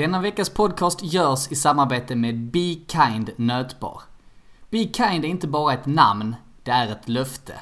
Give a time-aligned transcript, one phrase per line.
[0.00, 4.02] Denna veckas podcast görs i samarbete med Be Kind Nötbar.
[4.70, 7.54] Be Kind är inte bara ett namn, det är ett löfte.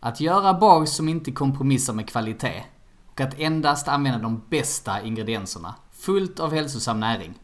[0.00, 2.64] Att göra bars som inte kompromissar med kvalitet
[3.12, 7.34] och att endast använda de bästa ingredienserna, fullt av hälsosam näring.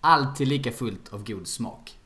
[0.00, 1.98] Alltid lika fullt av god smak.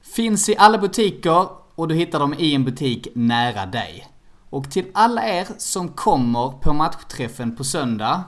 [0.00, 4.08] Finns i alla butiker och du hittar dem i en butik nära dig.
[4.50, 8.24] Och till alla er som kommer på matchträffen på söndag,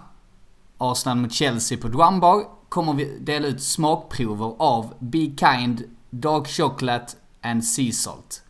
[0.90, 7.16] Arsenal mot Chelsea på Drumbar, kommer vi dela ut smakprover av Be Kind Dark Chocolate
[7.42, 8.42] and Sea Salt.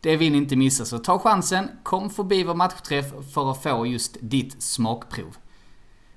[0.00, 3.86] Det vill ni inte missa, så ta chansen, kom förbi vår matchträff för att få
[3.86, 5.36] just ditt smakprov.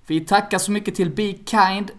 [0.07, 1.91] Vi tackar så mycket till Be Kind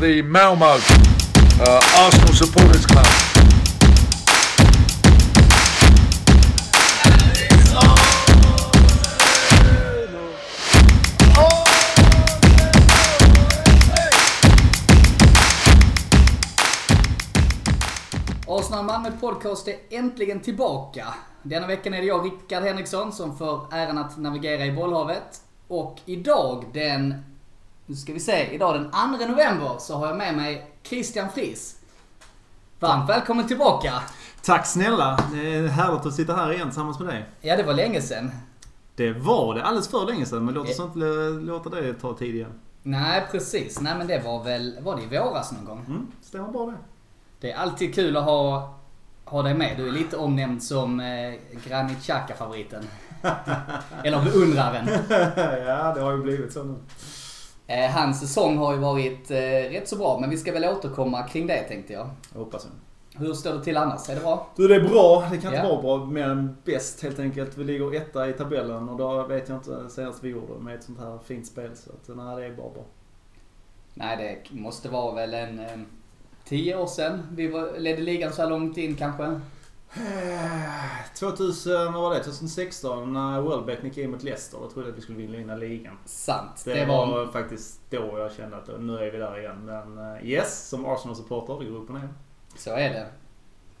[0.00, 3.27] the Malmo uh, Arsenal Supporters Club.
[18.58, 21.14] Arsenal Malmö Podcast är äntligen tillbaka.
[21.42, 25.42] Denna veckan är det jag, Rickard Henriksson, som får äran att navigera i bollhavet.
[25.68, 27.14] Och idag den,
[27.86, 31.78] nu ska vi se, idag den 2 november så har jag med mig Christian Friis.
[32.80, 33.92] Varmt välkommen tillbaka!
[34.42, 35.18] Tack snälla!
[35.32, 37.24] Det är härligt att sitta här igen tillsammans med dig.
[37.40, 38.30] Ja, det var länge sedan.
[38.94, 40.98] Det var det alldeles för länge sedan, men låt oss inte
[41.52, 42.52] låta det ta tid igen.
[42.82, 43.80] Nej, precis.
[43.80, 45.84] Nej, men det var väl, var det i våras någon gång?
[45.88, 46.78] Mm, stämmer bra det.
[47.40, 48.74] Det är alltid kul att ha,
[49.24, 49.76] ha dig med.
[49.76, 51.34] Du är lite omnämnd som eh,
[51.68, 52.82] Granit Xhaka-favoriten.
[54.04, 54.88] Eller beundraren.
[55.66, 56.74] ja, det har ju blivit så nu.
[57.66, 59.36] Eh, hans säsong har ju varit eh,
[59.70, 62.10] rätt så bra, men vi ska väl återkomma kring det tänkte jag.
[62.32, 62.70] Jag hoppas det.
[63.18, 64.08] Hur står det till annars?
[64.08, 64.48] Är det bra?
[64.56, 65.20] Du, det är bra.
[65.30, 65.80] Det kan inte Ja.
[65.80, 67.56] vara bra mer än bäst helt enkelt.
[67.56, 70.84] Vi ligger etta i tabellen och då vet jag inte senast vi gjorde med ett
[70.84, 71.70] sånt här fint spel.
[71.74, 72.84] Så att, nej, det är bara bra.
[73.94, 74.16] Nej,
[74.50, 75.66] det måste vara väl en eh,
[76.48, 79.40] tio år sedan vi var, ledde ligan så här långt in kanske.
[81.14, 82.22] 2000, vad var det?
[82.22, 84.58] 2016 när Welbeck gick in mot Leicester.
[84.60, 85.98] Då trodde jag att vi skulle vinna ligan.
[86.04, 86.62] Sant.
[86.64, 87.26] Det, Det, var, var...
[87.26, 89.64] faktiskt då jag kände att nu är vi där igen.
[89.64, 92.08] Men eh, yes, som Arsenal-supporter, det går upp och ner.
[92.56, 93.06] Så är det.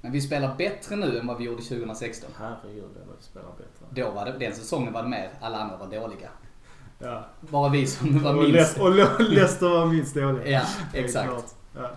[0.00, 2.30] Men vi spelar bättre nu än vad vi gjorde 2016.
[2.38, 4.02] Herregud, var vi spelar bättre.
[4.04, 6.28] Då var det, den säsongen var det mer, alla andra var dåliga.
[6.98, 7.24] Ja.
[7.40, 8.78] Bara vi som var minst.
[8.78, 10.50] Och Le- Leicester var minst dåliga.
[10.50, 10.62] Ja,
[10.94, 11.56] exakt.
[11.76, 11.90] Ja.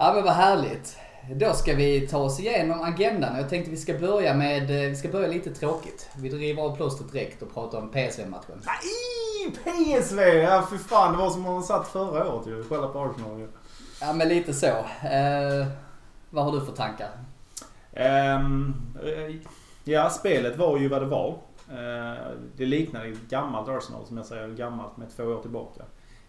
[0.00, 0.98] Ja men vad härligt.
[1.34, 3.36] Då ska vi ta oss igenom agendan.
[3.36, 6.10] Jag tänkte vi ska börja med, eh, vi ska börja lite tråkigt.
[6.16, 8.62] Vi driver av plåstret direkt och pratar om PSV-matchen.
[8.66, 10.20] Nej, PSV!
[10.20, 11.12] Ja, för fan.
[11.12, 12.64] Det var som om man satt förra året ju.
[12.68, 13.48] Kolla på Arsenal ju.
[14.00, 14.66] Ja men lite så.
[14.66, 15.66] Eh,
[16.30, 17.10] vad har du för tankar?
[17.92, 18.40] Eh,
[19.84, 21.38] ja, spelet var ju vad det var.
[21.70, 22.18] Eh,
[22.56, 24.48] det liknade ett gammalt Arsenal, som jag säger.
[24.48, 25.82] Gammalt med två år tillbaka.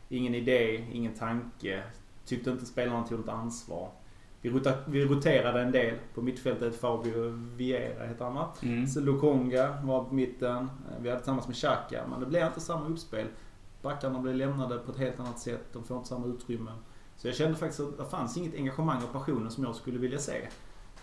[0.10, 1.84] Ingen idé, ingen tanke.
[2.30, 3.90] Tyckte inte spelarna tog något ansvar.
[4.42, 5.96] Vi, rota, vi roterade en del.
[6.14, 8.54] På mittfältet Fabio Vieira heter han va?
[8.62, 8.88] Mm.
[8.88, 10.58] Så Lukonga var på mitten.
[10.58, 13.28] Eh, Vi hade tillsammans med Xhaka, men det blev inte samma uppspel.
[13.82, 15.62] Backarna blev lämnade på ett helt annat sätt.
[15.74, 16.72] De får inte samma utrymme.
[17.18, 20.20] Så jag kände faktiskt att det fanns inget engagemang och passionen som jag skulle vilja
[20.20, 20.38] se.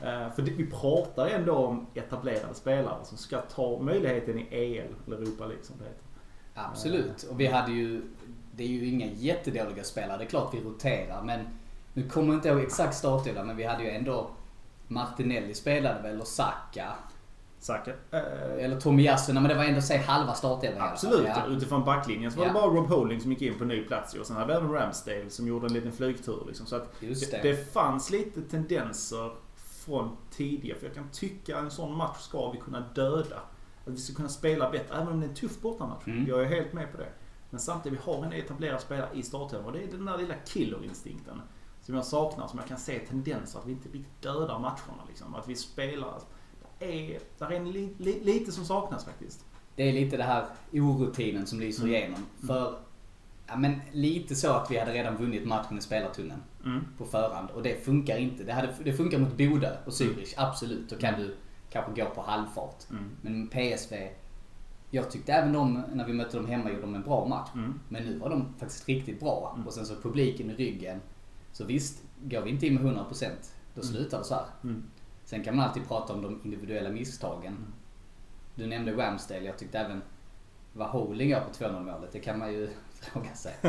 [0.00, 5.16] Eh, För vi pratar ändå om etablerade spelare som ska ta möjligheten i EL, eller
[5.16, 6.02] Europa League som det heter.
[6.54, 7.22] Absolut.
[7.30, 8.02] Och vi hade ju,
[8.56, 10.18] det är ju inga jättedåliga spelare.
[10.18, 11.40] Det är klart vi roterar men
[11.92, 14.30] nu kommer jag inte ihåg exakt startelva men vi hade ju ändå
[14.88, 16.92] Martinelli spelade väl och Saka.
[17.58, 17.90] Saka.
[18.10, 20.88] Eh, Eller Tomiyasu, nej men det var ändå säg halva startelvan.
[20.88, 21.46] Absolut, Ja.
[21.46, 22.52] utifrån backlinjen så var Ja.
[22.52, 24.72] det bara Rob Holding som gick in på ny plats och sen hade vi även
[24.72, 26.66] Ramsdale som gjorde en liten flygtur liksom.
[26.66, 27.42] Så att det.
[27.42, 29.30] det fanns lite tendenser
[29.84, 30.78] från tidigare.
[30.78, 33.36] För jag kan tycka att en sån match ska vi kunna döda.
[33.86, 36.06] Att vi ska kunna spela bättre, även om det är en tuff bortamatch.
[36.06, 36.26] Mm.
[36.28, 37.08] Jag är helt med på det.
[37.50, 40.34] Men samtidigt, vi har en etablerad spelare i startelvan och det är den där lilla
[40.34, 41.40] killerinstinkten.
[41.82, 45.34] Som jag saknar, som jag kan se tendenser att vi inte riktigt dödar matcherna liksom.
[45.34, 46.14] Att vi spelar...
[46.78, 49.44] Det är, där är en li, li, lite som saknas faktiskt.
[49.76, 51.94] Det är lite det här orutinen som lyser Mm.
[51.94, 52.20] igenom.
[52.46, 52.78] För,
[53.46, 56.84] ja men lite så att vi hade redan vunnit matchen i spelartunneln Mm.
[56.98, 57.50] på förhand.
[57.50, 58.44] Och det funkar inte.
[58.44, 60.90] Det, hade, det funkar mot Bodö och Zürich, absolut.
[60.90, 61.36] Då kan du
[61.70, 62.90] kanske gå på halvfart.
[62.90, 63.04] Mm.
[63.22, 64.08] Men PSV,
[64.90, 67.50] jag tyckte även de, när vi mötte dem hemma, gjorde de en bra match.
[67.54, 67.80] Mm.
[67.88, 69.52] Men nu var de faktiskt riktigt bra.
[69.54, 69.66] Mm.
[69.66, 71.00] Och sen så publiken i ryggen.
[71.52, 73.30] Så visst, går vi inte in med 100%
[73.74, 73.94] då Mm.
[73.94, 74.44] slutar det så här.
[74.64, 74.82] Mm.
[75.24, 77.56] Sen kan man alltid prata om de individuella misstagen.
[78.54, 80.02] Du nämnde Ramsdale, jag tyckte även
[80.72, 82.68] vad Holding gör på 2-0 målet, det kan man ju
[83.00, 83.54] fråga sig.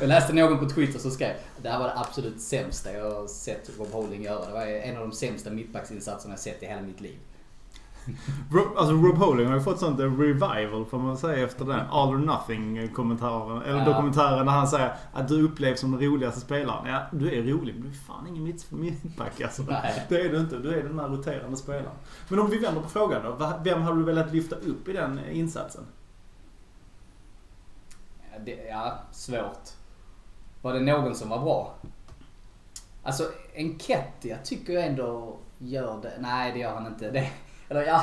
[0.00, 3.26] jag läste någon på Twitter som skrev det här var det absolut sämsta jag har
[3.26, 4.46] sett Rob Holding göra.
[4.46, 7.16] Det var en av de sämsta mittbacksinsatserna jag sett i hela mitt liv.
[8.52, 12.08] Rob, alltså Rob Holding har ju fått sånt revival får man säga efter den All
[12.14, 13.62] or Nothing kommentaren.
[13.62, 13.84] Eller Ja.
[13.84, 16.86] dokumentären när han säger att du upplevs som den roligaste spelaren.
[16.86, 19.62] Ja, du är rolig men du är fan ingen mitt- mittback alltså.
[19.62, 20.06] Nej.
[20.08, 20.56] Det är du inte.
[20.58, 21.96] Du är den här roterande spelaren.
[22.28, 23.52] Men om vi vänder på frågan då.
[23.64, 25.84] Vem har du velat lyfta upp i den insatsen?
[28.32, 29.68] Ja, det, ja, svårt.
[30.62, 31.74] Var det någon som var bra?
[33.02, 33.24] Alltså,
[33.54, 36.12] Enketia tycker jag ändå gör det.
[36.20, 37.10] Nej, det gör han inte.
[37.10, 37.30] Det,
[37.68, 38.02] eller ja.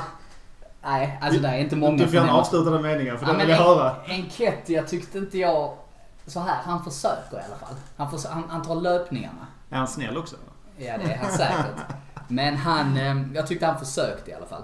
[0.81, 3.39] Nej, alltså det är inte många Du får gärna avsluta den meningen för Ja, det
[3.39, 3.95] vill jag höra.
[4.07, 5.77] Enketia tyckte inte jag...
[6.25, 7.75] Så här, han försöker i alla fall.
[7.98, 9.48] Han, förs- han, han tar löpningarna.
[9.69, 10.36] Är han snäll också?
[10.77, 11.86] Ja, det är han säkert.
[12.27, 12.98] Men han...
[12.98, 14.63] eh, Jag tyckte han försökte i alla fall.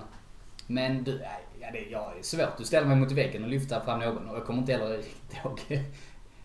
[0.67, 1.21] Men du,
[1.61, 2.57] ja, det ja, det är svårt.
[2.57, 5.37] Du ställer mig mot väggen och lyfter fram någon och jag kommer inte heller riktigt
[5.43, 5.59] ihåg,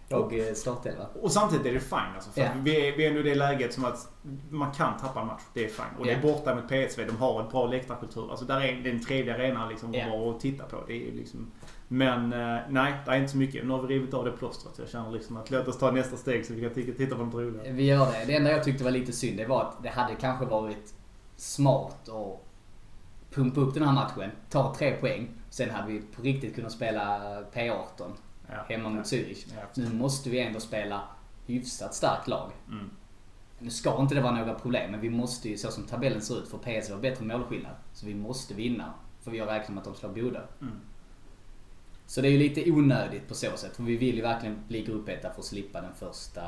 [0.08, 1.06] ihåg eh, startelva.
[1.22, 2.30] Och samtidigt är det fine alltså.
[2.30, 2.48] För Ja.
[2.62, 4.08] vi, är, vi är nu i det läget som att
[4.50, 5.42] man kan tappa en match.
[5.54, 5.84] Det är fine.
[5.98, 7.04] Och det är borta mot PSV.
[7.06, 8.30] De har en bra läktarkultur.
[8.30, 10.76] Alltså där är det är en trevlig arena liksom bra att titta på.
[10.86, 11.50] Det är liksom...
[11.88, 13.66] Men eh, nej, det är inte så mycket.
[13.66, 14.78] Nu har vi rivit av det plåstret.
[14.78, 17.34] Jag känner liksom att låt oss ta nästa steg så vi kan titta, på något
[17.34, 17.72] roligare.
[17.72, 18.24] Vi gör det.
[18.26, 20.94] Det enda jag tyckte var lite synd, det var att det hade kanske varit
[21.36, 22.44] smart att
[23.34, 25.28] pumpa upp den här matchen, ta tre poäng.
[25.50, 27.20] Sen hade vi på riktigt kunnat spela
[27.54, 28.06] P18 Ja.
[28.68, 29.46] Hemma mot Zürich.
[29.74, 31.02] Nu måste vi ändå spela
[31.46, 32.50] hyfsat starkt lag.
[32.68, 32.90] Mm.
[33.58, 36.38] Nu ska inte det vara några problem, men vi måste ju, så som tabellen ser
[36.38, 37.72] ut, för PSV har bättre målskillnad.
[37.92, 38.94] Så vi måste vinna.
[39.22, 40.40] För vi har räknat med att de slår Boda.
[40.60, 40.74] Mm.
[42.06, 43.76] Så det är ju lite onödigt på så sätt.
[43.76, 46.42] För vi vill ju verkligen bli gruppetta för att slippa den första,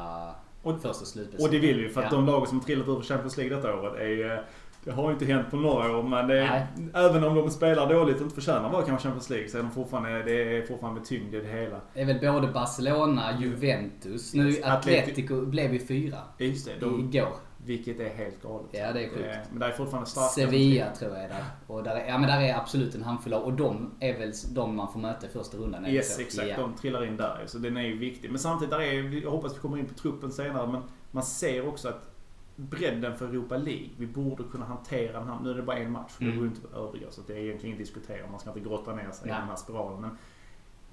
[0.63, 1.47] Och- första slutspelsen.
[1.47, 2.17] Och det vill vi för att Ja.
[2.17, 4.39] de lag som trillat ur Champions League detta året är ju...
[4.87, 8.17] Det har ju inte hänt på några år men är, även om de spelar dåligt
[8.17, 11.09] och inte förtjänar vara kanske Champions League så är de fortfarande, det är fortfarande med
[11.09, 11.81] tyngd i det hela.
[11.95, 17.01] Det är väl både Barcelona, Juventus, nu Yes, Atletico blev ju fyra Just det, de,
[17.01, 17.29] igår.
[17.65, 18.67] vilket är helt galet.
[18.73, 19.27] Ja, det är sjukt.
[19.33, 20.29] Eh, Men det är fortfarande starka.
[20.29, 21.45] Sevilla tror jag är där.
[21.67, 23.45] Och där är, ja men där är absolut en handfull lag.
[23.45, 25.87] Och de är väl de man får möta i första rundan.
[25.87, 26.49] Yes, exakt.
[26.49, 26.57] Ja.
[26.57, 28.31] De trillar in där så den är ju viktig.
[28.31, 31.69] Men samtidigt, där är, jag hoppas vi kommer in på truppen senare, men man ser
[31.69, 32.13] också att
[32.57, 35.39] bredden för Europa League, vi borde kunna hantera den här.
[35.43, 36.33] Nu är det bara en match, Mm.
[36.33, 37.07] det går inte på övriga.
[37.11, 39.41] Så det är egentligen att diskutera, man ska inte grotta ner sig i Nej.
[39.41, 40.01] den här spiralen.
[40.01, 40.11] Men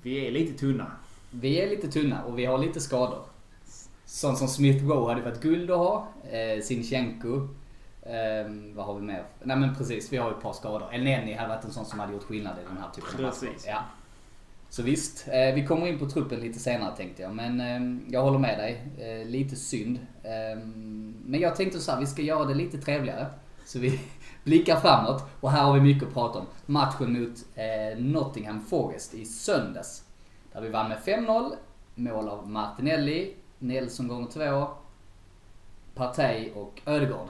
[0.02, 0.92] vi är lite tunna.
[1.32, 3.26] Vi är lite tunna och vi har lite skador.
[4.06, 6.08] Sånt som Smith Rowe hade varit guld att ha.
[6.32, 7.48] Eh, Sinchenko.
[8.02, 9.24] Eh, vad har vi mer?
[9.44, 10.94] Nej men precis, vi har ju ett par skador.
[10.94, 13.56] Elneny hade varit en sån som hade gjort skillnad i den här typen av matcher.
[13.68, 13.84] Ja.
[14.74, 17.36] Så visst, eh, vi kommer in på truppen lite senare tänkte jag.
[17.36, 18.82] Men eh, jag håller med dig.
[19.00, 20.00] Eh, lite synd.
[20.24, 23.26] Ehm, men jag tänkte så här, vi ska göra det lite trevligare.
[23.66, 24.00] Så vi
[24.44, 25.24] blickar framåt.
[25.40, 26.46] Och här har vi mycket att prata om.
[26.66, 30.04] Matchen mot eh, Nottingham Forest i söndags.
[30.54, 31.52] Där vi vann med 5-0.
[31.96, 34.68] Mål av Martinelli, Nelson gånger två,
[35.96, 37.28] Partey och Ödegaard.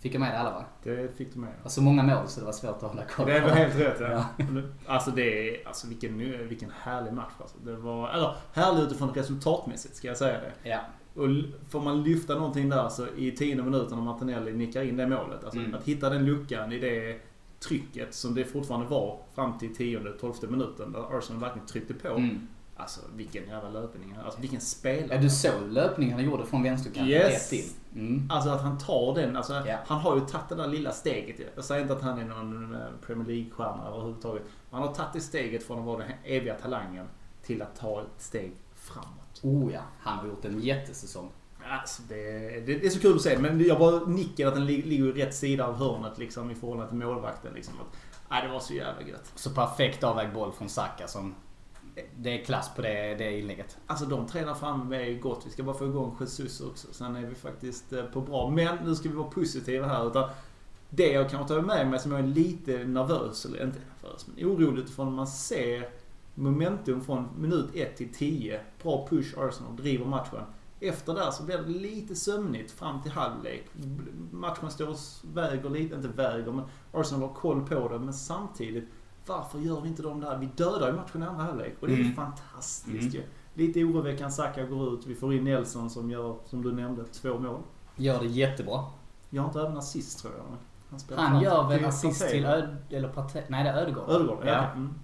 [0.00, 0.64] Fick jag med det alla va?
[0.82, 1.48] Det fick du med.
[1.50, 3.46] Det var så många mål så det var svårt att hålla koll Det på.
[3.46, 4.24] väl helt rätt ja.
[4.36, 4.44] Ja.
[4.86, 6.18] Alltså det är, alltså vilken,
[6.48, 7.56] vilken härlig match alltså.
[7.58, 10.68] Det var, eller härlig utifrån resultatmässigt ska jag säga det.
[10.68, 10.78] Ja.
[11.14, 11.26] Och
[11.70, 15.44] får man lyfta någonting där så i tionde minuten när Martinelli nickar in det målet.
[15.44, 15.74] Alltså Mm.
[15.74, 17.20] att hitta den luckan i det
[17.68, 22.08] trycket som det fortfarande var fram till tionde, tolfte minuten där Arsenal verkligen tryckte på.
[22.08, 22.48] Mm.
[22.78, 24.16] Alltså vilken jävla löpning.
[24.24, 25.14] Alltså vilken spelare.
[25.14, 27.52] Ja, du såg löpningen han gjorde från vänsterkanten Yes.
[27.52, 27.70] rätt in.
[27.94, 28.30] Mm.
[28.30, 29.36] Alltså att han tar den.
[29.36, 29.78] Alltså, Ja.
[29.86, 31.36] Han har ju tagit det där lilla steget.
[31.54, 34.42] Jag säger inte att han är någon eh, Premier League-stjärna överhuvudtaget.
[34.70, 37.06] Men han har tagit det steget från att vara den eviga talangen
[37.42, 39.40] till att ta ett steg framåt.
[39.42, 41.30] Oh ja, han har gjort en jättesäsong.
[41.70, 42.14] Alltså det,
[42.66, 43.38] det, det är så kul att se.
[43.38, 46.54] Men jag bara nickar att den lig- ligger i rätt sida av hörnet liksom, i
[46.54, 47.54] förhållande till målvakten.
[47.54, 47.74] Liksom.
[47.80, 47.96] Att,
[48.30, 49.32] nej, det var så jävla gött.
[49.34, 51.34] Så perfekt avvägd boll från Saka som...
[52.16, 53.76] Det är klass på det, det inlägget.
[53.86, 55.42] Alltså de tre där framme är ju gott.
[55.46, 56.88] Vi ska bara få igång Jesus också.
[56.92, 58.50] Sen är vi faktiskt eh, på bra.
[58.50, 60.06] Men nu ska vi vara positiva här.
[60.06, 60.30] Utan
[60.90, 64.46] det jag kan ta med mig som jag är lite nervös, eller inte nervös, men
[64.46, 65.88] orolig utifrån man ser
[66.34, 68.60] momentum från minut 1 till 10.
[68.82, 70.42] Bra push Arsenal, driver matchen.
[70.80, 73.64] Efter där så blir det lite sömnigt fram till halvlek.
[74.30, 74.96] Matchen står och
[75.34, 77.98] väger lite, inte väger, men Arsenal har koll på det.
[77.98, 78.88] Men samtidigt,
[79.28, 80.36] varför gör vi inte de där?
[80.38, 82.14] Vi dödar ju matchen i andra halvlek och det är Mm.
[82.14, 83.10] fantastiskt Mm.
[83.14, 83.22] ju.
[83.66, 85.06] Lite oroväckande Saka går ut.
[85.06, 87.60] Vi får in Nelson som gör, som du nämnde, två mål.
[87.96, 88.84] Gör det jättebra.
[89.30, 90.44] Gör inte även assist tror jag.
[91.16, 92.76] Han, Han gör väl assist till Öd...
[92.90, 93.42] Eller Partey...
[93.48, 94.10] Nej, det är Ödegaard.
[94.10, 94.46] Ödegaard, ja.
[94.52, 94.64] Ja.
[94.72, 94.94] Mm.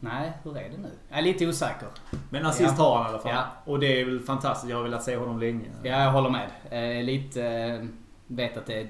[0.00, 0.90] Nej, hur är det nu?
[1.08, 1.88] Jag är lite osäker.
[2.30, 2.84] Men assist Ja.
[2.84, 3.32] har han i alla fall.
[3.34, 3.44] Ja.
[3.72, 4.70] Och det är väl fantastiskt.
[4.70, 5.64] Jag har velat se honom länge.
[5.82, 6.50] Ja, jag håller med.
[6.98, 7.42] Eh, lite...
[7.44, 7.86] Eh,
[8.26, 8.88] vet att det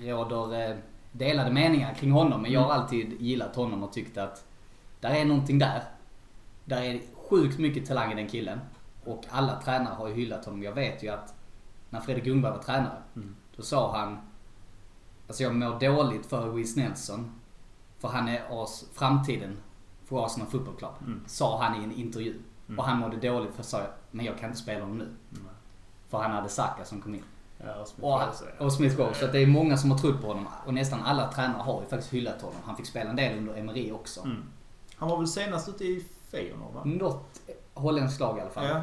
[0.00, 0.76] råder eh,
[1.18, 2.42] delade meningar kring honom.
[2.42, 2.80] Men jag har Mm.
[2.82, 4.44] alltid gillat honom och tyckt att
[5.00, 5.82] där är någonting där.
[6.64, 8.60] Där är sjukt mycket talang i den killen.
[9.04, 10.62] Och alla tränare har ju hyllat honom.
[10.62, 11.34] Jag vet ju att
[11.90, 13.36] när Fredrik Ljungberg var tränare, Mm.
[13.56, 14.18] då sa han
[15.28, 17.32] Alltså jag mår dåligt för Louise Nelson.
[17.98, 19.56] För han är as, framtiden
[20.04, 20.90] för Arsenal Football Club.
[21.00, 21.22] Mm.
[21.26, 22.34] Sa han i en intervju.
[22.68, 22.78] Mm.
[22.78, 25.04] Och han mådde dåligt för sa jag, men jag kan inte spela honom nu.
[25.04, 25.46] Mm.
[26.08, 27.22] För han hade Saka som kom in.
[27.58, 29.14] Ja, och Smith Och, Rowe och Smith Rowe.
[29.14, 30.46] Så att det är många som har trott på honom.
[30.66, 32.56] Och nästan alla tränare har ju faktiskt hyllat honom.
[32.64, 34.20] Han fick spela en del under Emery också.
[34.24, 34.42] Mm.
[34.96, 36.82] Han var väl senast ute i Feyenoord va?
[36.84, 37.40] Något
[37.74, 38.64] holländskt lag i alla fall.
[38.68, 38.82] Ja.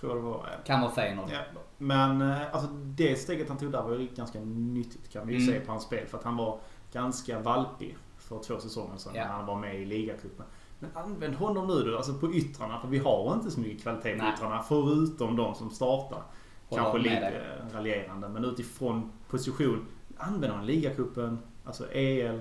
[0.00, 0.48] Tror det var.
[0.52, 0.58] Ja.
[0.64, 1.30] Kan vara Feyenoord.
[1.32, 1.38] Ja,
[1.78, 5.40] men eh, alltså det steget han tog där var ju ganska nyttigt kan vi ju
[5.42, 5.54] Mm.
[5.54, 6.06] se på hans spel.
[6.06, 6.58] För att han var
[6.92, 9.24] ganska valpig för två säsonger sedan Ja.
[9.24, 10.46] när han var med i ligacupen.
[10.78, 12.80] Men använd honom nu du, alltså på yttrarna.
[12.80, 14.32] För vi har inte så mycket kvalitet på Nej.
[14.34, 14.62] yttrarna.
[14.62, 16.22] Förutom de som startar.
[16.68, 17.34] Håller Kanske lite dig.
[17.70, 18.28] eh, raljerande.
[18.28, 19.86] Men utifrån position.
[20.18, 21.38] Använd honom i ligacupen.
[21.64, 22.40] Alltså EL.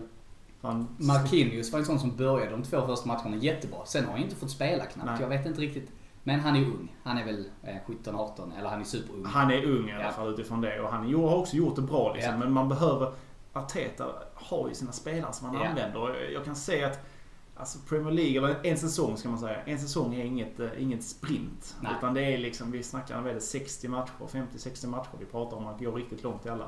[0.61, 3.85] Fan, Marquinhos var en sån som började de två första matcherna jättebra.
[3.85, 5.05] Sen har han inte fått spela knappt.
[5.09, 5.21] Nej.
[5.21, 5.91] Jag vet inte riktigt.
[6.23, 6.95] Men han är ung.
[7.03, 9.25] Han är väl eh, 17-18 eller han är superung.
[9.25, 10.11] Han är ung i alla Ja.
[10.11, 10.79] fall utifrån det.
[10.79, 12.33] Och han har också gjort det bra liksom.
[12.33, 12.39] Ja.
[12.39, 13.11] Men man behöver...
[13.53, 15.67] Arteta har ju sina spelare som han Ja.
[15.69, 15.99] använder.
[16.01, 16.99] Och jag kan säga att
[17.59, 19.61] Alltså Premier League, eller en säsong ska man säga.
[19.65, 21.75] En säsong är inget, eh, inget sprint.
[21.81, 21.91] Nej.
[21.97, 25.09] Utan det är liksom, vi snackar vad är det, 60 matcher, 50-60 matcher.
[25.19, 26.65] Vi pratar om att gå riktigt långt i alla.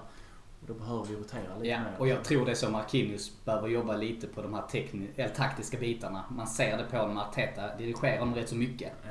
[0.61, 1.95] Och då behöver vi rotera lite Ja, mer.
[1.99, 4.63] och jag tror det är så Marquinhos behöver jobba lite på de här
[5.15, 6.23] eller taktiska bitarna.
[6.29, 8.91] Man ser det på honom, Arteta dirigerar honom rätt så mycket.
[9.03, 9.09] Ja.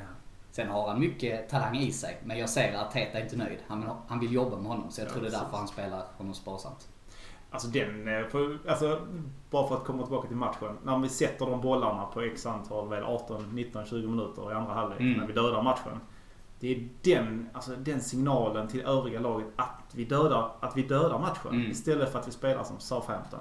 [0.50, 2.18] Sen har han mycket talang i sig.
[2.24, 3.58] Men jag ser att Arteta är inte nöjd.
[3.66, 4.90] Han vill, han vill jobba med honom.
[4.90, 6.88] Så jag Ja, tror det är därför han spelar honom sparsamt.
[7.50, 9.00] Alltså den, eh, för, alltså
[9.50, 10.78] bara för att komma tillbaka till matchen.
[10.84, 14.74] När vi sätter de bollarna på x antal, väl 18, 19, 20 minuter i andra
[14.74, 15.00] halvlek.
[15.00, 15.12] Mm.
[15.12, 16.00] När vi dödar matchen.
[16.60, 21.18] Det är den, alltså den signalen till övriga laget att vi dödar, att vi dödar
[21.18, 21.50] matchen.
[21.50, 21.70] Mm.
[21.70, 23.40] Istället för att vi spelar som Southampton.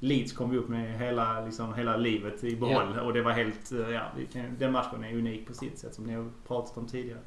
[0.00, 2.98] Leeds kom vi upp med hela, liksom, hela livet i behåll.
[2.98, 6.04] Och det var helt, eh, ja, kan, den matchen är unik på sitt sätt som
[6.04, 7.20] ni har pratat om tidigare.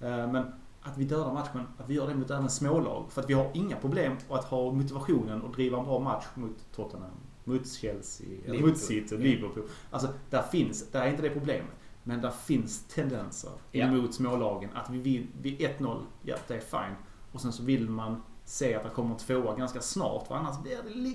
[0.00, 3.04] Eh, Men att vi dödar matchen, att vi gör det mot även smålag.
[3.12, 6.56] För att vi har inga problem att ha motivationen att driva en bra match mot
[6.74, 7.10] Tottenham,
[7.44, 8.68] mot Chelsea, Liverpool.
[8.68, 9.64] mot City och Liverpool.
[9.90, 11.70] Alltså, där finns, där är inte det problemet.
[12.02, 13.86] Men där finns tendenser Ja.
[13.86, 16.96] emot smålagen att vi vill, vid 1-0, ja det är fine.
[17.32, 20.26] Och sen så vill man se att det kommer tvåa ganska snart.
[20.26, 20.54] För annars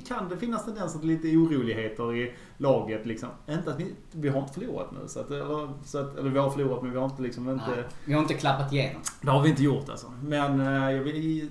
[0.08, 3.06] kan det finnas tendenser till lite oroligheter i laget.
[3.06, 3.30] Liksom.
[3.50, 5.08] Inte att vi, vi har inte förlorat nu.
[5.08, 7.72] Så att, eller, så att, eller vi har förlorat men vi har inte liksom inte...
[7.76, 9.02] Nej, vi har inte klappat igenom.
[9.22, 10.12] Det har vi inte gjort alltså.
[10.24, 11.06] Men eh, jag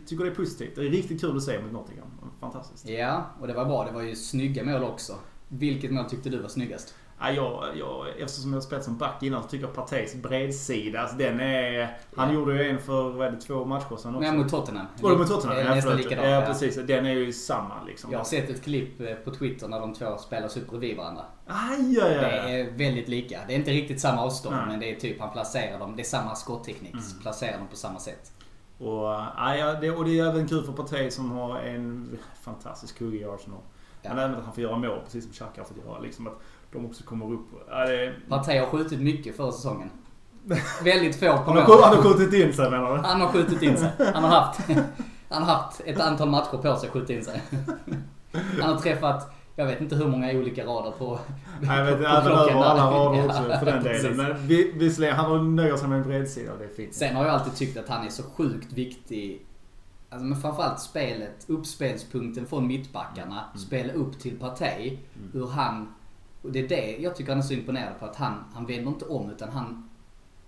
[0.07, 0.75] tycker det är positivt.
[0.75, 2.09] Det är riktigt kul att se mot Nottingham.
[2.41, 2.89] Fantastiskt.
[2.89, 3.85] Ja, och det var bra.
[3.85, 5.15] Det var ju snygga mål också.
[5.49, 6.95] Vilket mål tyckte du var snyggast?
[7.21, 11.17] Ja, jag, jag, eftersom jag spelat som back innan så tycker jag Parteis bredsida, alltså
[11.17, 11.99] den är...
[12.17, 12.35] Han Ja.
[12.35, 14.11] gjorde ju en för, vad är det, två matcher sedan också.
[14.21, 14.87] Nej, mot Tottenham.
[15.01, 15.57] Var det mot Tottenham?
[15.57, 16.29] Det är Ja, nästan likadant.
[16.29, 16.77] Ja, precis.
[16.87, 18.13] Den är ju samma liksom.
[18.13, 21.23] Jag har sett ett klipp eh, på Twitter när de två spelas upp bredvid varandra.
[21.47, 22.61] Aj, aj, Det aj.
[22.61, 23.41] är väldigt lika.
[23.47, 24.67] Det är inte riktigt samma avstånd Nej.
[24.69, 25.97] men det är typ han placerar dem.
[25.97, 26.93] Det är samma skotteknik.
[26.95, 27.05] Mm.
[27.23, 28.33] Placerar dem på samma sätt.
[28.79, 29.05] Och,
[29.37, 33.25] ja, det, och det är även kul för Partey som har en fantastisk kugge i
[33.25, 33.61] Arsenal.
[34.03, 34.15] Ja.
[34.15, 35.99] Men även att han får göra mål, precis som Xhaka har fått göra.
[35.99, 36.41] Liksom att
[36.75, 37.47] de också kommer upp.
[37.71, 39.91] Ja, det, Partey har skjutit mycket förra säsongen.
[40.85, 41.63] Väldigt få på han, mål.
[41.65, 43.03] har, han har skjutit in sig menar du?
[43.03, 43.91] Han har skjutit in sig.
[44.15, 44.61] Han har haft,
[45.29, 47.43] han har haft ett antal matcher på sig att skjuta in sig.
[48.61, 51.19] Han har träffat, jag vet inte hur många olika rader på,
[51.61, 54.17] Nej, jag vet, på även klockan över alla rader också för den delen.
[54.17, 56.95] Men vi- visserligen, han nöjer sig med en bredsida och det är fint.
[56.95, 59.47] Sen har jag alltid tyckt att han är så sjukt viktig.
[60.11, 63.59] Alltså men framförallt spelet, uppspelspunkten från mittbackarna, Mm.
[63.59, 64.99] spela upp till Partey.
[65.33, 65.95] Hur han,
[66.45, 68.91] och det är det jag tycker han är så imponerad på, att han, han vänder
[68.91, 69.89] inte om utan han,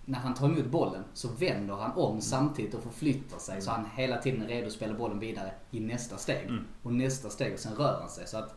[0.05, 2.03] när han tar emot bollen så vänder han Mm.
[2.03, 3.61] om samtidigt och förflyttar sig.
[3.61, 6.47] Så han hela tiden är redo att spela bollen vidare i nästa steg.
[6.47, 6.65] Mm.
[6.83, 8.27] Och nästa steg och sen rör han sig.
[8.27, 8.55] Så att,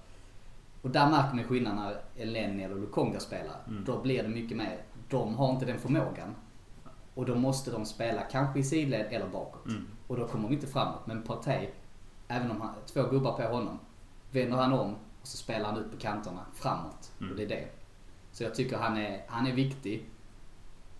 [0.82, 3.56] och där märker man skillnad när Elneny eller Lukonga spelar.
[3.68, 3.84] Mm.
[3.84, 6.34] Då blir det mycket mer, de har inte den förmågan.
[7.14, 9.66] Och då måste de spela kanske i sidled eller bakåt.
[9.66, 9.86] Mm.
[10.06, 11.06] Och då kommer vi inte framåt.
[11.06, 11.68] Men Partey,
[12.28, 13.78] även om han två gubbar på honom,
[14.30, 17.12] vänder han om och så spelar han ut på kanterna framåt.
[17.20, 17.30] Mm.
[17.32, 17.68] Och det är det.
[18.32, 20.08] Så jag tycker han är, han är viktig.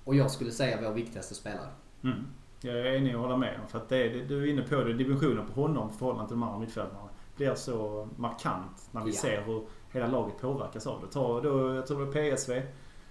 [0.05, 1.69] Och jag skulle säga vår viktigaste spelare.
[2.05, 2.27] Mm.
[2.61, 3.61] Jag är enig och håller med.
[3.69, 4.93] För att det, är- du är inne på det.
[4.95, 9.17] Dimensionen på honom i förhållande till de andra mittfältarna blir så markant när vi Ja.
[9.21, 9.63] ser hur
[9.93, 11.07] hela laget påverkas av det.
[11.13, 12.63] Ta då, jag tror det var PSV.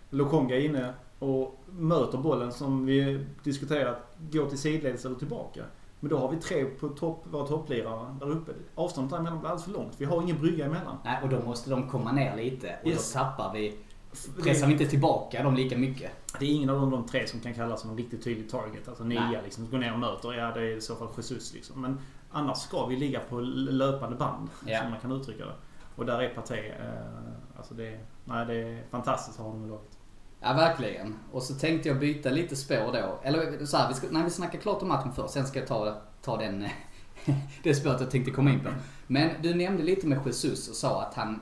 [0.10, 3.98] Lokonga är inne och möter bollen som vi diskuterat.
[4.32, 5.63] Går till sidledes eller tillbaka.
[6.00, 8.51] Men då har vi tre på topp, våra topplirare där uppe.
[8.75, 9.94] Avståndet däremellan blir alldeles för långt.
[9.98, 10.98] Vi har ingen brygga emellan.
[11.03, 12.75] Nej, och då måste de komma ner lite.
[12.82, 13.13] Och Yes.
[13.13, 13.77] då tappar vi,
[14.44, 16.12] pressar vi inte tillbaka dem lika mycket.
[16.39, 18.88] det är ingen av de, de tre som kan kallas som en riktigt tydlig target.
[18.88, 19.41] Alltså nia Nej.
[19.44, 19.70] liksom.
[19.72, 20.34] Gå ner och möter.
[20.34, 21.82] Ja, det är i så fall Jesus liksom.
[21.82, 21.98] Men
[22.32, 24.50] annars ska vi ligga på löpande band.
[24.65, 24.79] Ja.
[24.82, 25.53] Som man kan uttrycka det.
[25.96, 29.70] Och där är Partey, eh, alltså det, nej, det är fantastiskt att ha honom i
[29.70, 29.98] laget.
[30.41, 31.15] Ja, verkligen.
[31.31, 33.19] Och så tänkte jag byta lite spår då.
[33.24, 35.34] Eller så här, vi ska, nej, vi snackar klart om matchen först.
[35.34, 36.65] Sen ska jag ta, ta den,
[37.63, 38.69] det spåret jag tänkte komma in på.
[39.08, 41.39] Men du nämnde lite med Jesus och sa att han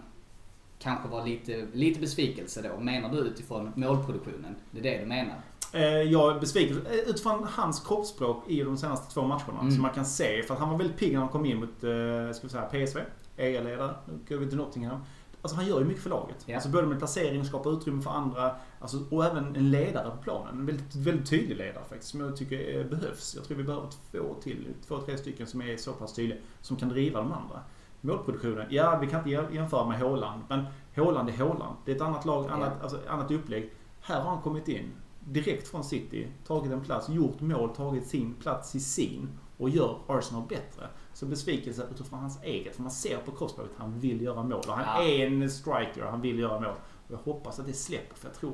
[0.79, 2.79] kanske var lite, lite besvikelse då.
[2.83, 4.55] Menar du utifrån målproduktionen?
[4.71, 5.35] Det är det du menar?
[5.73, 9.59] Eh, Jag är besviken eh, utifrån hans kroppsspråk i de senaste två matcherna.
[9.61, 9.71] Mm.
[9.71, 10.43] Som man kan se.
[10.43, 12.63] För att han var väldigt pigg när han kom in mot eh, ska vi säga,
[12.85, 12.99] PSV.
[13.37, 13.95] EA-ledare.
[14.05, 14.99] Nu går vi till Nottingham.
[15.41, 16.35] Alltså han gör ju mycket för laget.
[16.45, 16.55] Ja.
[16.55, 18.55] Alltså både med placering, skapa utrymme för andra.
[18.79, 20.59] Alltså, och även en ledare på planen.
[20.59, 22.11] En väldigt, väldigt tydlig ledare faktiskt.
[22.11, 23.35] Som jag tycker eh, behövs.
[23.35, 24.67] Jag tror vi behöver två till.
[24.87, 26.39] Två, tre stycken som är så pass tydliga.
[26.61, 27.59] Som kan driva de andra.
[28.01, 28.67] Målproduktionen.
[28.69, 30.41] Ja, vi kan inte jä- jämföra med Haaland.
[30.49, 30.65] Men
[30.95, 31.75] Haaland är Haaland.
[31.85, 32.83] Det är ett annat lag, annat, Ja.
[32.83, 33.73] alltså, annat upplägg.
[34.01, 38.33] Här har han kommit in direkt från City, tagit en plats, gjort mål, tagit sin
[38.33, 40.87] plats i sin och gör Arsenal bättre.
[41.13, 42.75] Så besvikelse utifrån hans eget.
[42.75, 44.61] För man ser på kroppsspråket att han vill göra mål.
[44.67, 45.09] Och han Ja.
[45.09, 46.75] är en striker, han vill göra mål.
[47.07, 48.53] Jag hoppas att det släpper för jag tror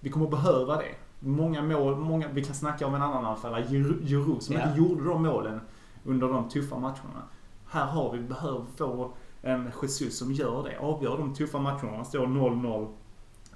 [0.00, 0.94] vi kommer behöva det.
[1.20, 3.64] Många mål, många, vi kan snacka om en annan anfallare,
[4.06, 4.66] Giroud, som Ja.
[4.66, 5.60] inte gjorde de målen
[6.04, 7.22] under de tuffa matcherna.
[7.66, 10.78] Här har vi behövt få en Jesus som gör det.
[10.78, 11.92] Avgör de tuffa matcherna.
[11.92, 12.88] Man står 0-0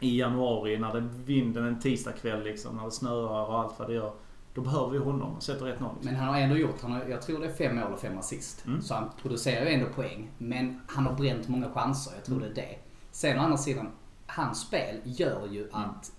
[0.01, 3.95] i januari när det vinden en tisdagkväll liksom, när det snöar och allt vad det
[3.95, 4.13] gör.
[4.55, 5.69] Då behöver vi honom och sätter 1-0.
[5.71, 5.89] Liksom.
[6.03, 8.19] Men han har ändå gjort, han har, jag tror det är fem mål och fem
[8.19, 8.67] assist.
[8.67, 8.83] Mm.
[8.83, 10.31] Så han producerar ju ändå poäng.
[10.39, 12.77] Men han har bränt många chanser, jag tror det är det.
[13.11, 13.89] Sen å andra sidan,
[14.37, 16.13] hans spel gör ju att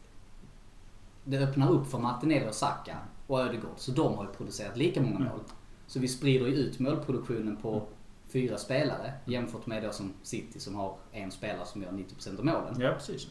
[1.24, 3.74] det öppnar upp för Martinelli och Saka och Ödegaard.
[3.78, 5.28] Så de har ju producerat lika många Mm.
[5.28, 5.40] mål.
[5.88, 7.88] Så vi sprider ju ut målproduktionen på
[8.30, 12.46] fyra spelare jämfört med då som City som har en spelare som gör 90% av
[12.46, 12.76] målen.
[12.80, 13.28] Ja, precis.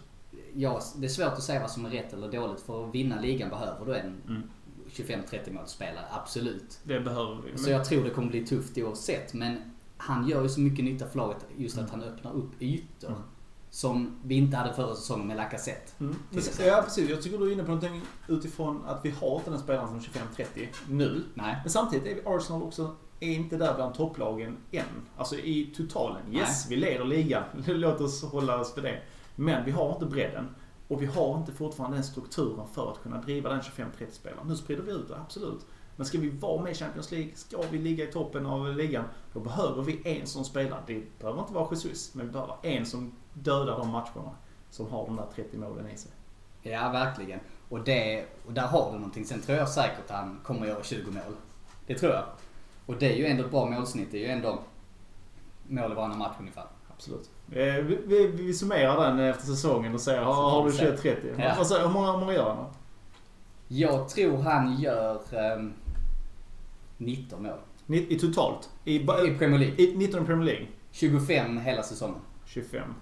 [0.55, 2.61] Ja, det är svårt att säga vad som är rätt eller dåligt.
[2.61, 4.43] För att vinna ligan behöver du en Mm.
[4.91, 6.79] 25-30 målsspelare, absolut.
[6.85, 7.59] Det behöver vi.
[7.59, 9.35] Så jag tror det kommer bli tufft oavsett.
[9.35, 13.09] Men han gör ju så mycket nytta för laget just att han öppnar upp ytor.
[13.09, 13.23] Mm.
[13.75, 15.93] Som vi inte hade förra säsongen med Lacazette.
[16.01, 16.17] Mm.
[16.67, 17.11] Ja, precis.
[17.11, 20.01] Jag tycker du är inne på någonting utifrån att vi har inte den spelaren som
[20.01, 21.25] 25-30 nu.
[21.35, 21.57] Nej.
[21.63, 24.85] Men samtidigt är Arsenal också är inte där bland topplagen än.
[25.17, 26.35] Alltså i totalen.
[26.35, 27.43] Yes, vi leder ligan.
[27.67, 29.03] Låt oss hålla oss för det.
[29.37, 30.55] Men vi har inte bredden.
[30.89, 34.49] Och vi har inte fortfarande den strukturen för att kunna driva den 25-30 spelaren.
[34.49, 35.67] Nu sprider vi ut det, absolut.
[35.97, 39.05] Men ska vi vara med i Champions League, ska vi ligga i toppen av ligan,
[39.33, 40.83] då behöver vi en som spelar.
[40.87, 44.31] Det behöver inte vara Jesus, men vi behöver en som dödar de matcherna.
[44.71, 46.11] Som har de där 30 målen i sig.
[46.63, 47.41] Ja, verkligen.
[47.69, 49.25] Och, det, och där har du någonting.
[49.25, 51.23] Sen tror jag säkert att han kommer göra 20 mål.
[51.87, 52.25] Det tror jag.
[52.87, 54.09] Och det är ju ändå ett bra målsnitt.
[54.11, 54.59] Det är ju ändå
[55.69, 56.65] mål i varannan match ungefär.
[56.97, 57.31] Absolut.
[57.53, 61.55] Eh, Vi, vi, vi summerar den efter säsongen och säger, har, har du 21-30?
[61.59, 61.65] Ja.
[61.65, 62.71] Säger- Hur många, hur många gör han då?
[63.69, 65.73] Jag tror han gör ehm,
[66.97, 67.59] 19 mål.
[67.87, 68.71] I totalt?
[68.85, 69.75] I, I Premier League.
[69.79, 70.67] i 19 i Premier League?
[70.91, 72.21] 25 hela säsongen.
[72.47, 72.95] 25.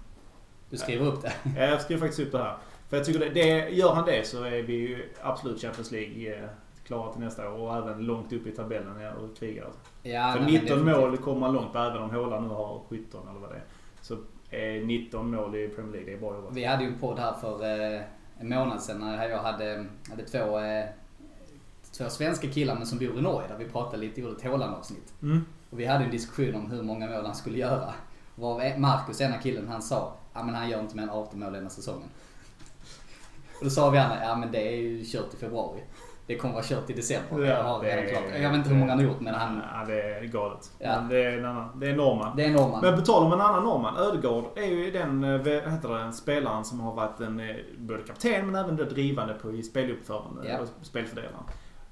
[0.69, 1.33] Du skriver upp det.
[1.57, 2.57] Ja, Jag skriver faktiskt upp det här.
[2.89, 6.35] För jag tycker det, det, gör han det så är vi ju absolut Champions League
[6.35, 6.49] eh,
[6.85, 9.67] klara till nästa år och även långt upp i tabellen ja, och krigar.
[10.03, 10.99] Ja, För nej, men 19 definitivt.
[10.99, 13.63] mål kommer man långt även om Haaland nu har 17 eller vad det är.
[14.01, 14.13] Så
[14.49, 16.55] eh, 19 mål i Premier League, det är bra jobbat.
[16.55, 18.01] Vi hade ju en podd här för eh,
[18.39, 20.85] en månad sedan när jag hade, hade två, eh,
[21.97, 25.13] två svenska killar men som bor i Norge där vi pratade lite, gjorde ett Haaland-avsnitt.
[25.21, 25.45] Mm.
[25.69, 27.93] Och vi hade en diskussion om hur många mål han skulle göra.
[28.35, 31.53] Var Marcus, ena killen, han sa ja men han gör inte mer än 18 mål
[31.53, 32.09] denna säsongen.
[33.59, 35.83] Och då sa vi andra, ja men det är ju kört i februari.
[36.27, 37.45] Det kommer vara kört i december.
[37.45, 38.41] jag har det redan klart.
[38.41, 39.61] Jag vet inte hur många han har gjort men han...
[39.73, 40.71] Ja, det är galet.
[40.79, 40.99] Ja.
[40.99, 41.79] Men det är en annan.
[41.79, 42.35] Det är normen.
[42.37, 42.81] Det är norman.
[42.81, 46.13] Men på tal om en annan norrman, Ödegaard är ju den eh, vad heter det,
[46.13, 50.59] spelaren som har varit en, eh, både kapten men även drivande på i speluppförande Ja.
[50.59, 51.43] och spelfördelaren.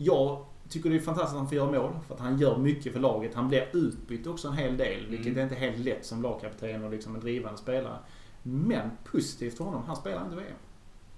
[0.04, 2.94] Jag tycker det är fantastiskt att han får göra mål för att han gör mycket
[2.94, 3.36] för laget.
[3.36, 5.40] Han blir utbytt också en hel del, vilket Mm.
[5.40, 7.98] är inte helt lätt som lagkapten och liksom en drivande spelare.
[8.44, 10.56] Men positivt för honom, han spelar inte VM.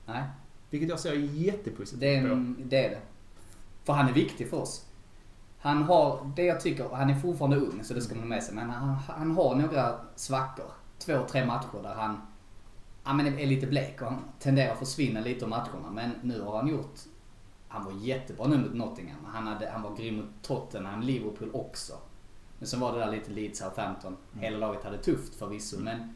[0.06, 0.24] Nej,
[0.70, 2.54] Vilket jag ser jättepositivt det är, på.
[2.64, 3.00] det är det.
[3.84, 4.86] För han är viktig för oss.
[5.60, 8.44] Han har, det jag tycker, han är fortfarande ung så det ska man ha med
[8.44, 10.66] sig, men han, han har några svackor.
[11.00, 12.22] Två, tre matcher där han
[13.04, 15.90] ja, men är lite blek och han tenderar att försvinna lite av matcherna.
[15.92, 17.00] Men nu har han gjort,
[17.74, 19.26] han var jättebra nu mot Nottingham.
[19.26, 21.94] Han, hade, han var grym mot Tottenham, Liverpool också.
[22.60, 24.18] Men sen var det där lite Leeds, Southampton.
[24.40, 26.16] Hela laget hade tufft förvisso, men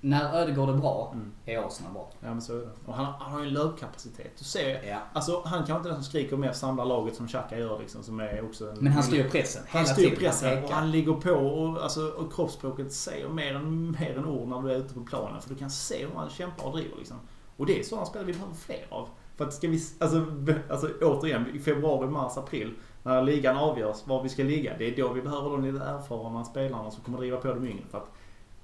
[0.00, 1.32] när Ödegaard är bra, Mm.
[1.46, 2.10] är Arsenal bra.
[2.20, 2.70] Ja men så är det.
[2.86, 4.32] Och han, han har ju en löpkapacitet.
[4.38, 4.98] Du ser, Ja.
[5.12, 8.02] alltså han kanske inte den som skriker mer samlar laget som Xhaka gör liksom.
[8.02, 10.18] Som är också en, Men han styr pressen Han styr tiden.
[10.18, 14.24] pressen Han och han ligger på och, alltså, och kroppsspråket säger mer än, mer än
[14.24, 15.42] ord när du är ute på planen.
[15.42, 17.16] För du kan se hur han kämpar och driver liksom.
[17.56, 19.08] Och det är sådana spelare vi behöver fler av.
[19.36, 20.26] För att ska vi, alltså,
[20.68, 22.74] alltså återigen, i februari, mars, april.
[23.02, 24.78] När ligan avgörs var vi ska ligga.
[24.78, 27.84] Det är då vi behöver de lite erfarna spelarna som kommer driva på de yngre.
[27.90, 28.10] För att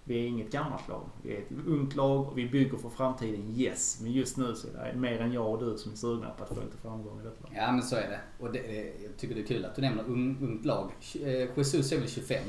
[0.04, 1.02] Vi är inget gammalt lag.
[1.22, 3.98] Vi är ett ungt lag och vi bygger för framtiden, yes.
[4.02, 6.42] Men just nu så är det mer än jag och du som är sugna på
[6.42, 7.52] att få lite framgång i detta lag.
[7.54, 8.20] Ja men så är det.
[8.44, 10.90] Och det, det- jag tycker det är kul att du nämner un, ungt lag.
[11.22, 12.42] Eh, Jesus är väl 25.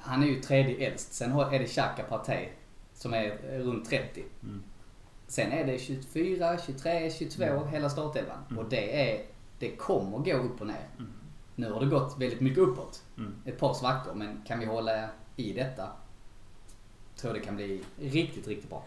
[0.00, 1.14] Han är ju tredje äldst.
[1.14, 2.48] Sen är det Xhaka Partey
[2.94, 4.24] som är eh, runt 30.
[4.42, 4.62] Mm.
[5.34, 8.36] Sen är det 24, 23, 22 hela startelvan.
[8.50, 8.58] Mm.
[8.64, 9.22] Och det är...
[9.58, 10.88] Det kommer gå upp och ner.
[10.98, 11.12] Mm.
[11.54, 13.02] Nu har det gått väldigt mycket uppåt.
[13.18, 13.34] Mm.
[13.44, 14.14] Ett par svackor.
[14.14, 15.88] Men kan vi hålla i detta
[17.16, 18.84] tror det kan bli riktigt, riktigt bra.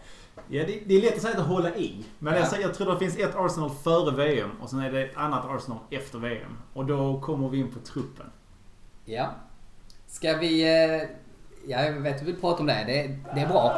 [0.48, 2.04] Ja, det, det är lätt att säga att hålla i.
[2.18, 2.40] Men Ja.
[2.40, 5.16] jag, säger, jag tror det finns ett Arsenal före VM och sen är det ett
[5.16, 6.58] annat Arsenal efter VM.
[6.72, 8.26] Och då kommer vi in på truppen.
[9.04, 9.30] Ja.
[10.06, 10.62] Ska vi...
[10.62, 11.08] eh,
[11.66, 12.84] Ja, jag vet vi vill prata om det.
[12.86, 13.74] Det, det är bra.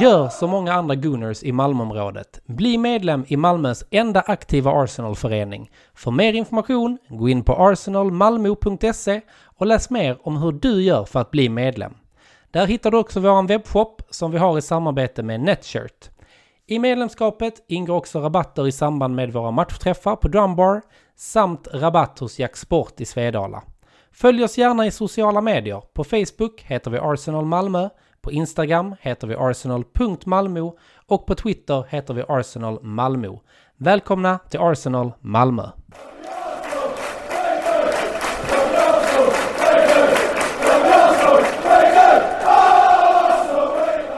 [0.00, 2.40] Gör som många andra Gooners i Malmöområdet.
[2.46, 5.70] Bli medlem i Malmös enda aktiva Arsenalförening.
[5.94, 11.20] För mer information, gå in på arsenalmalmo.se och läs mer om hur du gör för
[11.20, 11.94] att bli medlem.
[12.50, 16.10] Där hittar du också vår webbshop som vi har i samarbete med Netshirt.
[16.66, 20.82] I medlemskapet ingår också rabatter i samband med våra matchträffar på Drumbar
[21.16, 23.62] samt rabatt hos Jack Sport i Svedala.
[24.12, 25.82] Följ oss gärna i sociala medier.
[25.92, 27.88] På Facebook heter vi Arsenal Malmö,
[28.22, 33.28] på Instagram heter vi arsenal.malmo och på Twitter heter vi Arsenal Malmö.
[33.76, 35.68] Välkomna till Arsenal Malmö!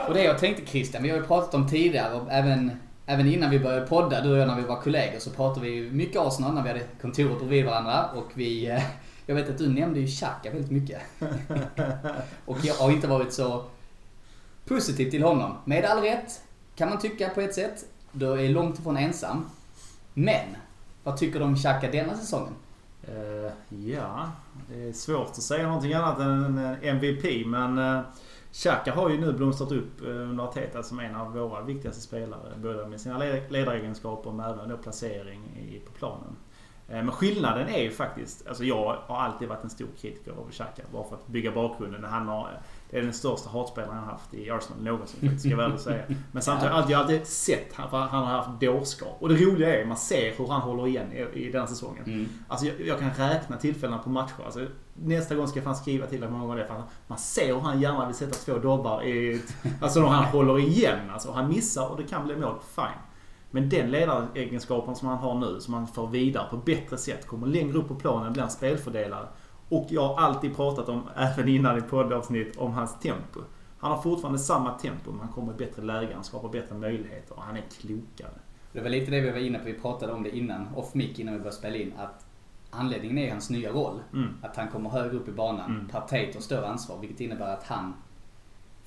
[0.07, 2.71] Och det jag tänkte Christian, vi har ju pratat om tidigare och även,
[3.05, 5.89] även innan vi började podda, du och jag när vi var kollegor, så pratade vi
[5.91, 8.69] mycket Arsenal när vi hade kontoret bredvid varandra och vi...
[8.69, 8.81] eh,
[9.25, 10.99] Jag vet att du nämnde ju Xhaka väldigt mycket.
[12.45, 13.63] och jag har inte varit så
[14.71, 15.57] positiv till honom.
[15.65, 16.43] Med all rätt,
[16.75, 17.85] kan man tycka på ett sätt.
[18.11, 19.49] Du är långt ifrån ensam.
[20.13, 20.55] Men,
[21.03, 22.53] vad tycker du om Xhaka denna säsongen?
[23.09, 24.31] Uh, ja,
[24.69, 27.47] det är svårt att säga någonting annat än MVP.
[27.47, 28.01] Men uh,
[28.51, 32.53] Xhaka har ju nu blomstrat upp eh, under Arteta som en av våra viktigaste spelare.
[32.57, 33.17] Både med sina
[33.49, 36.35] ledaregenskaper men även då placering i, på planen.
[36.87, 40.83] Men skillnaden är ju faktiskt, alltså jag har alltid varit en stor kritiker av Xhaka.
[40.93, 42.03] Bara för att bygga bakgrunden.
[42.03, 45.57] Han har, det är den största hatspelaren har haft i Arsenal någonsin faktiskt, ska jag
[45.57, 46.03] väl säga.
[46.31, 49.17] Men samtidigt har jag alltid, sett han, han har haft dårskap.
[49.19, 52.03] Och det roliga är, man ser hur han håller igen i, i den säsongen.
[52.05, 52.29] Mm.
[52.47, 54.43] Alltså jag, jag kan räkna tillfällena på matcher.
[54.45, 56.75] Alltså, nästa gång ska jag fan skriva till honom hur många gånger det är.
[56.75, 59.41] För Man ser hur han gärna vill sätta två dobbar i...
[59.81, 61.09] Alltså när han håller igen.
[61.13, 62.55] Alltså, han missar och det kan bli mål.
[62.75, 63.01] Fine.
[63.51, 67.47] Men den ledaregenskapen som han har nu, som han för vidare på bättre sätt, kommer
[67.47, 69.27] längre upp på planen, blir en spelfördelare.
[69.71, 73.39] Och jag har alltid pratat om, även innan i poddavsnitt, om hans tempo.
[73.77, 77.35] Han har fortfarande samma tempo, men han kommer i bättre lägen, han skapar bättre möjligheter
[77.35, 78.39] och han är klokare.
[78.73, 81.19] Det var lite det vi var inne på, vi pratade om det innan, off mic
[81.19, 82.25] innan vi började spela in, att
[82.69, 83.99] anledningen är hans nya roll.
[84.13, 84.29] Mm.
[84.41, 85.71] Att han kommer högre upp i banan.
[85.71, 85.87] Mm.
[85.87, 87.93] Partey tar större ansvar, vilket innebär att han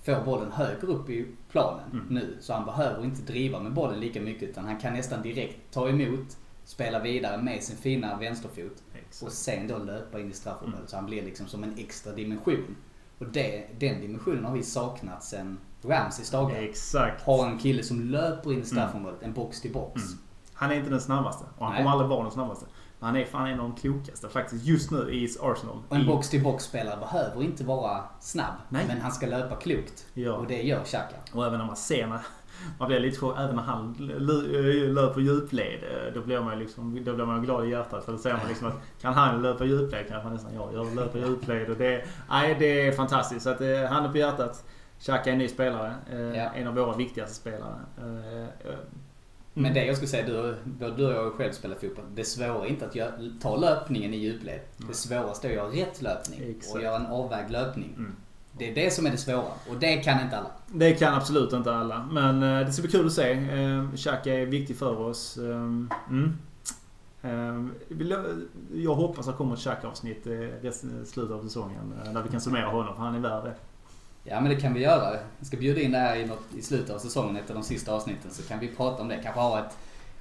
[0.03, 2.07] får bollen högre upp i planen Mm.
[2.09, 2.37] nu.
[2.41, 5.89] Så han behöver inte driva med bollen lika mycket, utan han kan nästan direkt ta
[5.89, 8.83] emot, spela vidare med sin fina vänsterfot
[9.23, 10.79] och sen då löpa in i straffområdet.
[10.79, 10.89] Mm.
[10.89, 12.77] Så han blir liksom som en extra dimension.
[13.19, 16.57] Och det, den dimensionen har vi saknat sen Ramseys dagar.
[16.57, 17.23] Exakt.
[17.23, 20.03] Ha en kille som löper in i straffområdet, en box till box.
[20.03, 20.19] Mm.
[20.55, 21.83] Han är inte den snabbaste och han Nej.
[21.83, 22.67] kommer aldrig vara den snabbaste.
[22.99, 25.79] Men han är fan en av de klokaste faktiskt just nu i Arsenal.
[25.89, 28.55] Och en I- box till box spelare behöver inte vara snabb.
[28.69, 28.85] Nej.
[28.89, 30.07] Men han ska löpa klokt.
[30.15, 30.33] Ja.
[30.33, 31.17] Och det gör Xhaka.
[31.33, 32.21] Och även när man ser när...
[32.79, 35.81] Man blir lite chockad även när han l- löper djupled.
[35.83, 38.05] eh, Då blir man liksom, då blir man glad i hjärtat.
[38.05, 40.85] För då ser man liksom att kan han löpa djupled kan nästan jag göra.
[40.95, 41.71] Löpa djupled.
[41.71, 43.43] Och det, nej, det är fantastiskt.
[43.43, 44.65] Så att, eh, handen på hjärtat.
[45.01, 45.95] Xhaka är en ny spelare.
[46.13, 46.51] Eh, Ja.
[46.55, 47.75] En av våra viktigaste spelare.
[47.99, 48.77] Eh, eh,
[49.55, 52.05] Men det jag skulle säga, du, både du och jag själv spelat fotboll.
[52.15, 53.13] Det svåra är inte att göra,
[53.43, 54.61] ta löpningen i djupled.
[54.89, 56.41] Det svåraste är att göra rätt löpning.
[56.59, 56.75] Exakt.
[56.77, 57.95] Och göra en avvägd löpning.
[57.97, 58.17] Mm.
[58.59, 59.43] Det är det som är det svåra.
[59.71, 60.51] Och det kan inte alla.
[60.67, 62.09] Det kan absolut inte alla.
[62.13, 63.33] Men eh, det ska bli kul att se.
[63.33, 65.37] Eh, Xhaka är viktig för oss.
[65.39, 65.45] Eh,
[66.09, 66.37] mm.
[67.23, 70.53] Eh, vill- jag hoppas att det kommer ett Xhaka-avsnitt i
[71.07, 71.93] slutet av säsongen.
[72.07, 73.55] eh, Där vi kan summera honom, för han är värd det.
[74.25, 75.11] Ja men det kan vi göra.
[75.39, 77.93] Jag ska bjuda in det här i, något, i slutet av säsongen, av de sista
[77.95, 78.31] avsnitten.
[78.31, 79.21] Så kan vi prata om det.
[79.23, 79.77] Kanske ha, ett,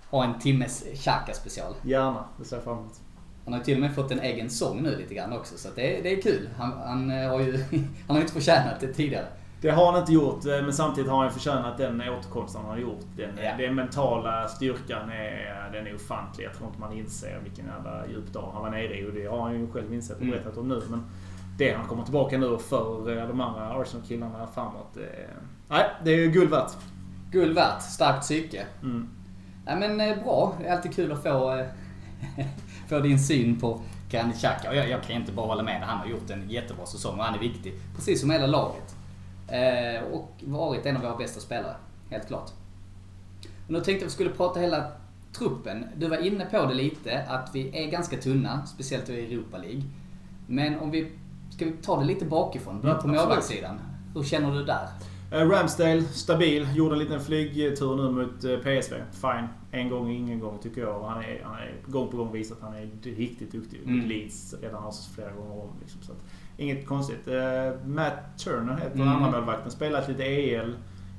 [0.09, 1.73] ha en timmes Xhaka special.
[1.81, 2.99] Gärna, det ser jag fram emot.
[3.45, 5.57] Han har ju till och med fått en egen sång nu lite grann också.
[5.57, 6.49] Så det, det är kul.
[6.57, 7.57] Han, han eh, har ju
[8.07, 9.25] han har inte förtjänat det tidigare.
[9.61, 12.77] Det har han inte gjort, eh, men samtidigt har han förtjänat den återkomsten han har
[12.77, 13.05] gjort.
[13.17, 13.57] Den, Ja.
[13.57, 16.45] den mentala styrkan är, den är ofantlig.
[16.45, 19.09] Jag tror inte man inser vilken jävla djup dag han var nere i.
[19.09, 20.31] Och det har han ju själv insett och Mm.
[20.35, 20.81] berättat om nu.
[20.89, 21.03] Men
[21.57, 24.97] det han kommer tillbaka nu för eh, de andra Arsenal-killarna framåt.
[25.69, 26.71] Nej, det är ju guld värt.
[27.31, 27.81] Guld värt.
[27.81, 28.65] Starkt psyke.
[28.81, 29.09] Mm.
[29.65, 30.55] Ja, men bra.
[30.61, 31.65] Det är alltid kul att få,
[32.87, 34.75] få din syn på Granit Xhaka.
[34.75, 35.81] Jag, jag kan inte bara hålla med.
[35.81, 37.73] Han har gjort en jättebra säsong och han är viktig.
[37.95, 38.95] Precis som hela laget.
[39.47, 41.75] Eh, och varit en av våra bästa spelare.
[42.09, 42.49] Helt klart.
[43.65, 44.91] Och nu tänkte jag att vi skulle prata hela
[45.37, 45.85] truppen.
[45.97, 48.65] Du var inne på det lite, att vi är ganska tunna.
[48.65, 49.83] Speciellt i Europa League.
[50.47, 51.11] Men om vi...
[51.51, 52.81] Ska vi ta det lite bakifrån?
[52.81, 53.79] Börja Ja, på målvaktssidan.
[54.15, 54.87] Hur känner du där?
[55.33, 56.67] Eh, Ramsdale, stabil.
[56.75, 58.95] Gjorde en liten flygtur nu mot eh, PSV.
[59.11, 59.47] Fine.
[59.71, 61.01] En gång, ingen gång tycker jag.
[61.01, 63.81] Och Han är, han är gång på gång visat att han är riktigt duktig.
[63.85, 64.07] Mm.
[64.07, 65.69] Leeds redan har flera gånger om.
[65.81, 66.17] Liksom, så att,
[66.57, 67.27] inget konstigt.
[67.27, 69.07] Eh, Matt Turner heter Mm.
[69.07, 69.71] andra målvakten.
[69.71, 70.75] Spelat lite EL.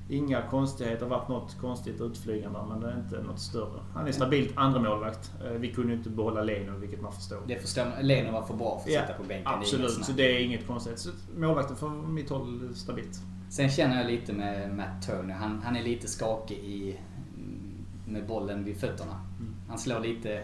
[0.09, 1.07] Inga konstigheter.
[1.07, 3.81] varit något konstigt utflygande men det är inte något större.
[3.94, 5.33] Han är stabilt andra målvakt.
[5.44, 7.38] Eh, Vi kunde inte behålla Leno vilket man förstår.
[7.46, 7.92] Det förstår man.
[8.07, 9.53] Leno var för bra för att Ja, sitta på bänken.
[9.53, 10.98] Absolut, så det är inget konstigt.
[10.98, 13.20] Så målvakten från mitt håll stabilt.
[13.54, 15.34] Sen känner jag lite med Matt Turner.
[15.34, 16.96] Han, han är lite skakig i,
[17.36, 19.20] mm, med bollen vid fötterna.
[19.40, 19.54] Mm.
[19.68, 20.42] Han slår lite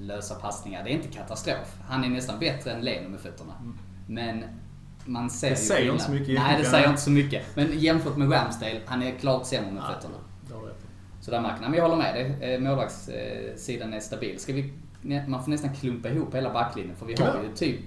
[0.00, 0.84] lösa passningar.
[0.84, 1.76] Det är inte katastrof.
[1.88, 3.52] Han är nästan bättre än Leno med fötterna.
[3.60, 3.78] Mm.
[4.06, 4.44] Men
[5.04, 7.56] man ser Det ju säger inte så mycket Nej, det säger inte så mycket.
[7.56, 10.16] Men jämfört med Ramsdale, han är klart sämre med Ja, fötterna.
[11.20, 11.70] Så där märker man.
[11.70, 12.54] Men jag håller med dig.
[12.54, 14.38] Eh, Målvaktssidan är stabil.
[14.38, 14.72] Ska vi,
[15.26, 16.96] man får nästan klumpa ihop hela backlinjen.
[16.96, 17.80] För vi har ju typ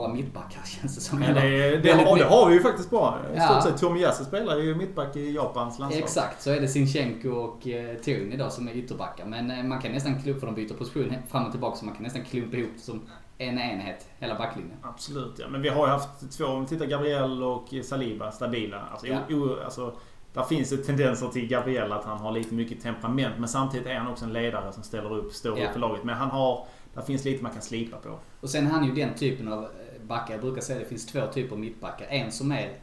[0.00, 1.18] bara mittbackar känns det som.
[1.18, 3.18] Men det, det, har, det har vi ju faktiskt bara.
[3.18, 3.48] I Ja.
[3.48, 6.02] stort sett Tomiyasu spelar ju mittback i Japans landslag.
[6.04, 9.24] Exakt, så är det Sinchenko och eh, Tierney då som är ytterbackar.
[9.26, 11.94] Men eh, man kan nästan klumpa, för de byter position fram och tillbaka, så man
[11.94, 13.02] kan nästan klumpa ihop som
[13.38, 14.76] en enhet, hela backlinjen.
[14.82, 15.48] Absolut, ja.
[15.48, 18.80] Men vi har ju haft två, om vi tittar Gabriel och Saliba, stabila.
[18.92, 19.18] Alltså, Ja.
[19.30, 19.94] o, o, alltså,
[20.34, 23.34] där finns det tendenser till Gabriel att han har lite mycket temperament.
[23.38, 25.66] Men samtidigt är han också en ledare som ställer upp, står Ja.
[25.66, 26.04] upp för laget.
[26.04, 28.18] Men han har, där finns lite man kan slipa på.
[28.40, 29.68] Och sen är han ju den typen av
[30.12, 32.06] eh, backar, jag brukar säga att det finns två typer av mittbackar.
[32.06, 32.78] En som är,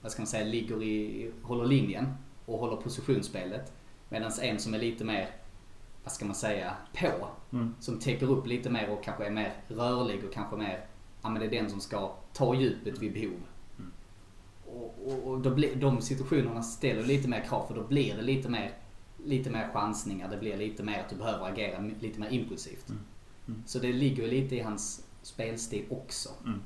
[0.00, 2.14] vad ska man säga, ligger i, håller linjen
[2.46, 3.72] och håller positionsspelet.
[4.08, 5.30] Medan en som är lite mer,
[6.04, 7.28] vad ska man säga, på.
[7.52, 7.74] Mm.
[7.80, 10.86] Som täcker upp lite mer och kanske är mer rörlig och kanske mer,
[11.22, 13.40] ja men det är den som ska ta djupet vid behov.
[13.78, 13.92] Mm.
[14.66, 18.22] Och, och, och då blir, de situationerna ställer lite mer krav för då blir det
[18.22, 18.72] lite mer,
[19.24, 20.30] lite mer chansningar.
[20.30, 22.88] Det blir lite mer att du behöver agera lite mer impulsivt.
[22.88, 23.00] Mm.
[23.48, 23.62] Mm.
[23.66, 26.28] Så det ligger lite i hans spelstil också.
[26.44, 26.60] Mm.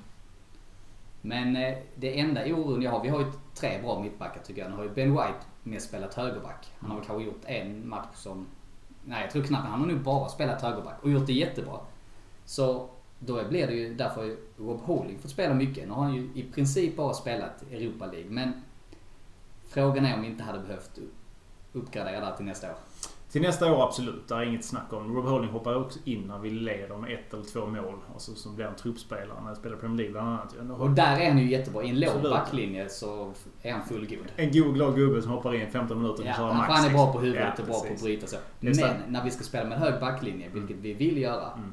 [1.20, 4.70] Men eh, det enda oron jag har, vi har ju tre bra mittbackar tycker jag.
[4.70, 6.72] Nu har ju Ben White mest spelat högerback.
[6.78, 8.46] Han har väl kanske gjort en match som...
[9.04, 9.68] Nej, jag tror knappt.
[9.68, 11.80] Han har nog bara spelat högerback och gjort det jättebra.
[12.44, 12.88] Så
[13.18, 15.88] då blir det ju därför Rob Holding fått spela mycket.
[15.88, 18.30] Nu har han ju i princip bara spelat Europa League.
[18.30, 18.52] Men
[19.68, 20.98] frågan är om vi inte hade behövt
[21.72, 22.76] uppgradera där till nästa år.
[23.32, 25.16] Till nästa år absolut, där är inget snack om.
[25.16, 27.94] Rob Holding hoppar också in när vi leder med ett eller två mål.
[28.14, 30.80] Och så, så blir han truppspelare när jag spelar Premier League bland annat.
[30.80, 31.82] Och där är han ju jättebra.
[31.82, 34.18] I en låg backlinje så är han fullgod.
[34.36, 36.72] En god glad gubbe som hoppar in 15 minuter och Ja, han, max.
[36.72, 37.96] han är bra på huvudet Ja, och bra på precis.
[37.98, 38.36] att bryta så.
[38.60, 38.80] Det.
[38.80, 41.72] Men när vi ska spela med hög backlinje, vilket vi vill göra, Mm.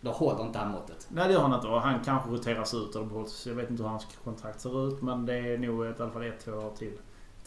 [0.00, 1.06] då håller inte han måttet.
[1.10, 3.46] Nej det gör han inte och han kanske roteras ut eller behålls.
[3.46, 6.12] Jag vet inte hur hans kontrakt ser ut men det är nog ett, i alla
[6.12, 6.92] fall ett, två år till.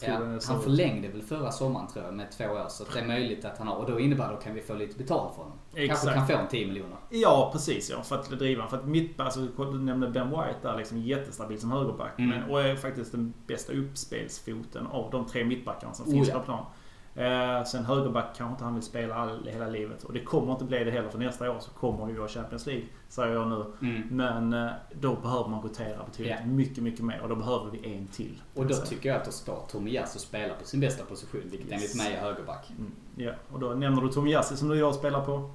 [0.06, 2.68] Ja, han förlängde väl förra sommaren tror jag med två år.
[2.68, 3.76] Så det är möjligt att han har.
[3.76, 5.58] Och då innebär det att kan vi få lite betalt från honom.
[5.74, 6.14] Kanske Exakt.
[6.14, 6.96] kan få en 10 miljoner.
[7.10, 10.76] Ja precis ja, för att driva För att mitt, alltså, du nämnde Ben White där
[10.76, 12.18] liksom jättestabil som högerback.
[12.18, 12.30] Mm.
[12.30, 16.38] Men, och är faktiskt den bästa uppspelsfoten av de tre mittbackarna som Oh, finns ja.
[16.38, 16.66] på plan.
[17.14, 20.04] Eh, sen högerback kanske inte han vill spela all, hela livet.
[20.04, 22.66] Och det kommer inte bli det heller för nästa år så kommer vi vara Champions
[22.66, 22.84] League.
[23.08, 23.64] Säger jag nu.
[23.88, 24.02] Mm.
[24.10, 26.46] Men eh, då behöver man rotera betydligt Ja.
[26.46, 27.20] mycket, mycket mer.
[27.22, 28.42] Och då behöver vi en till.
[28.54, 28.86] Och då säga.
[28.86, 31.40] tycker jag att då ska Tomiyasu spela på sin bästa position.
[31.44, 31.72] Vilket Yes.
[31.74, 32.70] enligt mig är högerback.
[32.78, 35.50] Mm, ja, och då nämner du Tomiyasu som du och jag spelar på.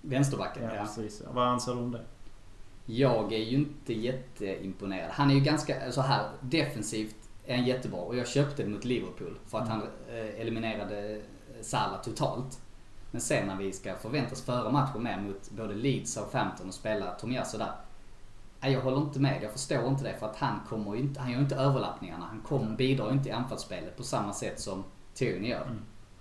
[0.00, 0.82] Vänsterbacken, Ja, ja.
[0.82, 1.22] precis.
[1.32, 2.00] Vad anser du om det?
[2.86, 5.10] Jag är ju inte jätteimponerad.
[5.12, 8.00] Han är ju ganska, så här defensivt är han jättebra.
[8.00, 9.78] Och jag köpte det mot Liverpool för att Mm.
[9.80, 11.20] han eh, eliminerade
[11.62, 12.60] Salah totalt.
[13.10, 16.74] Men sen när vi ska förväntas föra matchen med mot både Leeds och Southampton och
[16.74, 17.72] spela Tomiyasu där.
[18.60, 19.42] Nej, jag håller inte med.
[19.42, 22.24] Jag förstår inte det för att han kommer inte, han gör inte överlappningarna.
[22.26, 25.62] Han kommer, bidrar ju inte i anfallsspelet på samma sätt som Tierney gör.
[25.62, 25.78] Mm.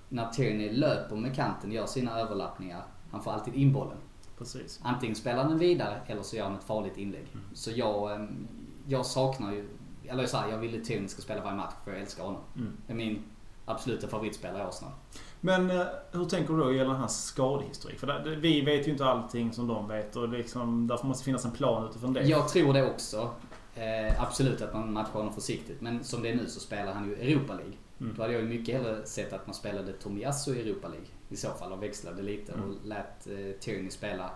[0.09, 3.97] När Tierney löper med kanten, gör sina överlappningar, han får alltid in bollen.
[4.37, 4.79] Precis.
[4.83, 7.27] Antingen spelar han den vidare eller så gör han ett farligt inlägg.
[7.33, 7.45] Mm.
[7.53, 8.47] Så jag, ehm,
[8.87, 9.67] jag saknar ju,
[10.09, 12.41] eller så här, jag vill att Tierney ska spela varje match för jag älskar honom.
[12.55, 12.77] Mm.
[12.87, 13.23] Det är min
[13.65, 14.93] absoluta favoritspelare i Arsenal.
[15.41, 17.99] Men eh, hur tänker du då gällande hans skadehistorik?
[17.99, 21.25] För det, vi vet ju inte allting som de vet och liksom, därför måste det
[21.25, 22.21] finnas en plan utifrån det.
[22.23, 23.29] Jag tror det också.
[23.75, 25.81] Eh, absolut att man matchar honom försiktigt.
[25.81, 27.73] Men som det är nu så spelar han ju Europa League.
[27.99, 28.13] Mm.
[28.15, 31.07] Då hade jag ju mycket hellre sett att man spelade Tomiyasu i Europa League.
[31.29, 32.69] I så fall och växlade lite Mm.
[32.69, 34.29] och lät eh, Tierney spela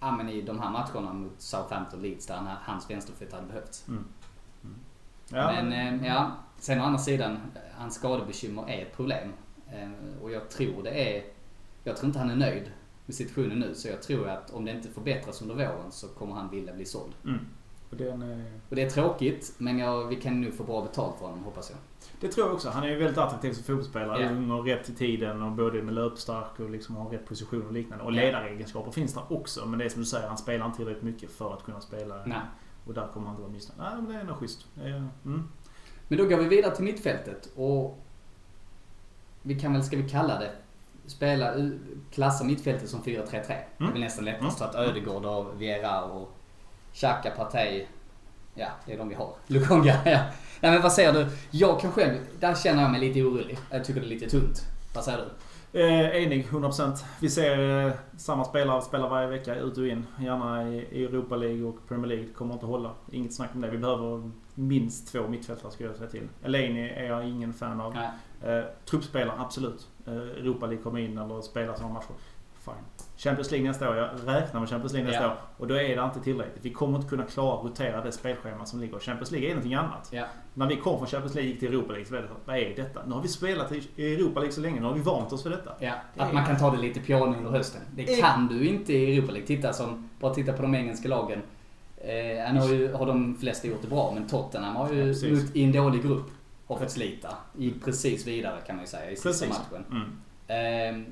[0.00, 3.88] Ja men i de här matcherna mot Southampton Leeds där han, hans vänsterfot hade behövts.
[3.88, 4.04] Mm.
[5.32, 7.38] Ja, Men eh, ja, sen å andra sidan,
[7.74, 9.32] hans skadebekymmer är ett problem.
[9.72, 11.24] Eh, Och jag tror det är...
[11.84, 12.70] Jag tror inte han är nöjd
[13.06, 13.74] med situationen nu.
[13.74, 16.84] Så jag tror att om det inte förbättras under våren så kommer han vilja bli
[16.84, 17.12] såld.
[17.24, 17.38] Mm.
[17.90, 21.18] Och den, eh, Och det är tråkigt, men jag, vi kan nu få bra betalt
[21.18, 21.78] för honom hoppas jag.
[22.20, 22.70] det tror jag också.
[22.70, 24.22] Han är ju väldigt attraktiv som fotbollsspelare.
[24.22, 24.30] Ja.
[24.30, 27.72] Ung och rätt i tiden och både med löpstark och liksom har rätt position och
[27.72, 28.04] liknande.
[28.04, 28.16] Och Ja.
[28.20, 29.66] ledaregenskaper finns där också.
[29.66, 32.14] Men det är som du säger, han spelar inte tillräckligt mycket för att kunna spela.
[32.26, 32.38] Nej.
[32.88, 33.78] Och där kommer han inte vara missnöjd.
[33.80, 34.66] Nej, men det är nog schysst.
[34.82, 35.48] Är- Mm.
[36.08, 37.98] Men då går vi vidare till mittfältet och
[39.42, 40.50] vi kan väl, ska vi kalla det,
[41.06, 41.54] spela,
[42.12, 43.46] klassa mittfältet som 4-3-3.
[43.48, 43.92] Det är Mm.
[43.92, 44.70] väl nästan lättast Mm.
[44.70, 46.32] att Ödegård och Vieira och
[46.94, 47.86] Xhaka, Partey,
[48.54, 49.34] ja det är de vi har.
[49.46, 50.22] Lukonga, ja.
[50.60, 51.26] Nej men vad säger du?
[51.50, 53.58] Jag kan själv, där känner jag mig lite orolig.
[53.70, 54.60] Jag tycker det är lite tunt.
[54.94, 55.24] Vad säger du?
[55.72, 57.04] Eh, enig, 100%.
[57.20, 60.06] Vi ser eh, samma spelare spela varje vecka ut och in.
[60.20, 62.28] Gärna i, i Europa League och Premier League.
[62.32, 62.90] Kommer inte hålla.
[63.12, 63.70] Inget snack om det.
[63.70, 66.28] Vi behöver minst två mittfältare skulle jag säga till.
[66.44, 67.96] Eleni är jag ingen fan av.
[68.42, 69.88] Eh, truppspelare, absolut.
[70.06, 72.14] Eh, Europa League kommer in eller spelar sådana matcher.
[72.64, 72.97] Fine.
[73.18, 73.96] Champions League nästa år.
[73.96, 75.30] Jag räknar med Champions League nästa Ja.
[75.30, 75.36] år.
[75.56, 76.64] Och då är det inte tillräckligt.
[76.64, 78.98] Vi kommer inte kunna klara att rotera det spelschema som ligger.
[78.98, 80.08] Champions League är någonting annat.
[80.12, 80.24] Ja.
[80.54, 82.76] När vi kom från Champions League gick till Europa League så var det vad är
[82.76, 83.00] detta?
[83.06, 84.80] Nu har vi spelat i Europa League så länge.
[84.80, 85.72] Nu har vi vant oss för detta.
[85.80, 87.80] Ja, att man kan ta det lite piano under hösten.
[87.94, 89.46] Det kan du inte i Europa League.
[89.46, 91.42] Titta som, bara titta på de engelska lagen.
[91.96, 95.02] Eh, nu har, ju, har de flesta gjort det bra, men Tottenham har Ja, ju
[95.04, 95.42] precis.
[95.44, 96.26] mött i en dålig grupp
[96.66, 97.28] och fått slita.
[97.56, 99.48] Gick precis vidare kan man ju säga i sista Precis.
[99.48, 99.84] matchen.
[100.48, 101.04] Mm.
[101.04, 101.08] Eh,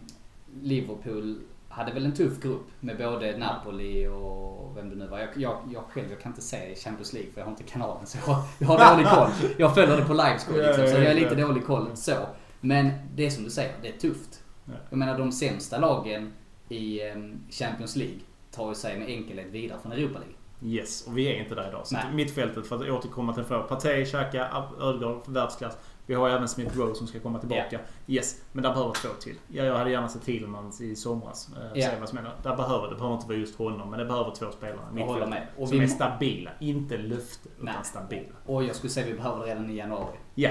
[0.63, 1.39] Liverpool
[1.77, 5.19] hade väl en tuff grupp med både Napoli och vem det nu var.
[5.19, 8.07] Jag, jag, jag själv jag kan inte se Champions League för jag har inte kanalen
[8.07, 9.51] så jag, jag har dålig koll.
[9.59, 12.15] Jag följer det på livescore liksom, så jag har lite dålig koll så.
[12.61, 14.43] Men det är som du säger, det är tufft.
[14.65, 14.73] Ja.
[14.91, 16.33] Jag menar de sämsta lagen
[16.69, 18.19] i em, Champions League
[18.51, 20.35] tar ju sig med enkelhet vidare från Europa League.
[20.63, 21.87] Yes, och vi är inte där idag.
[21.87, 23.69] Så mittfältet, för att återkomma till frågan.
[23.69, 25.79] Partey, Xhaka, Ödegaard, världsklass.
[26.07, 27.81] Vi har även Smith Rowe som ska komma tillbaka.
[28.07, 29.37] Yes, men där behöver två till.
[29.49, 31.49] Ja, jag hade gärna sett Tillmans i somras.
[31.75, 32.35] Eh, se vad som händer.
[32.43, 34.79] Där behöver, det behöver inte vara just honom, men det behöver två spelare.
[34.97, 35.47] Jag håller med.
[35.59, 36.51] Och som vi- är stabila.
[36.61, 37.75] Inte löfte, utan Nej.
[37.85, 38.29] stabila.
[38.47, 40.17] Och jag skulle säga vi behöver det redan i januari.
[40.35, 40.51] Ja,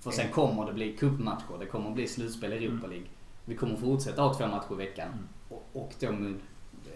[0.00, 2.90] För sen kommer det bli cupmatcher, det kommer bli slutspel i Europa Mm.
[2.90, 3.06] League.
[3.44, 5.08] Vi kommer fortsätta ha två matcher i veckan.
[5.08, 5.24] Mm.
[5.48, 6.34] Och, och då med,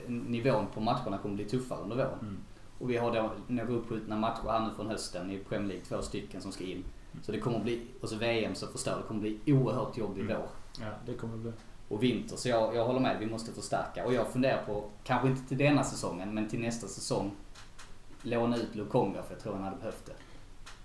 [0.07, 2.19] nivån på matcherna kommer bli tuffare under våren.
[2.21, 2.39] Mm.
[2.79, 6.03] Och vi har då några uppskjutna matcher här nu från hösten i Premier League, två
[6.03, 6.85] stycken som ska in.
[7.23, 10.37] Så det kommer bli, och så VM så förstör det kommer bli oerhört jobbig Mm.
[10.37, 10.49] vår.
[10.81, 11.53] ja det kommer bli.
[11.89, 12.37] och vinter.
[12.37, 14.07] Så jag, jag håller med, vi måste förstärka.
[14.07, 17.31] Och jag funderar på, kanske inte till denna säsongen, men till nästa säsong,
[18.23, 20.13] låna ut Lukonga för jag tror han hade behövt det.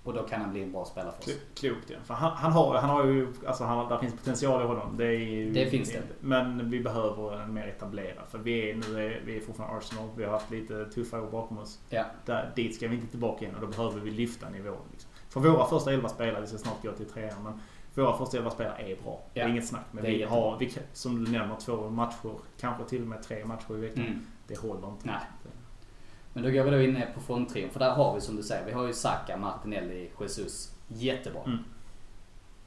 [0.03, 1.37] Och då kan han bli en bra spelare för oss.
[1.37, 1.97] Kl- Klokt ja.
[2.03, 4.97] För han, han, har, han har ju, alltså han, där finns potential i honom.
[4.97, 6.01] Det, ju- Det finns det.
[6.21, 8.23] Men vi behöver en mer etablerad.
[8.29, 10.09] För vi är, nu är, vi är fortfarande Arsenal.
[10.17, 11.79] Vi har haft lite tuffa år bakom oss.
[11.89, 12.03] Ja.
[12.25, 14.77] Där, dit ska vi inte tillbaka igen och då behöver vi lyfta nivån.
[14.91, 15.11] Liksom.
[15.33, 17.53] För våra första elva spelare, vi ska snart gå till trean, men
[17.95, 19.21] våra första elva spelare är bra.
[19.33, 19.49] Det är Ja.
[19.51, 19.85] inget snack.
[19.91, 20.39] Men vi jättebra.
[20.39, 24.05] har, vi, som du nämner, två matcher, kanske till och med tre matcher i veckan.
[24.05, 24.25] Mm.
[24.47, 25.07] Det håller inte.
[25.07, 25.19] Nej.
[26.33, 28.65] Men då går vi då in på fronttrion, för där har vi som du säger,
[28.65, 30.71] vi har ju Saka, Martinelli, Jesus.
[30.87, 31.41] Jättebra.
[31.45, 31.57] Mm.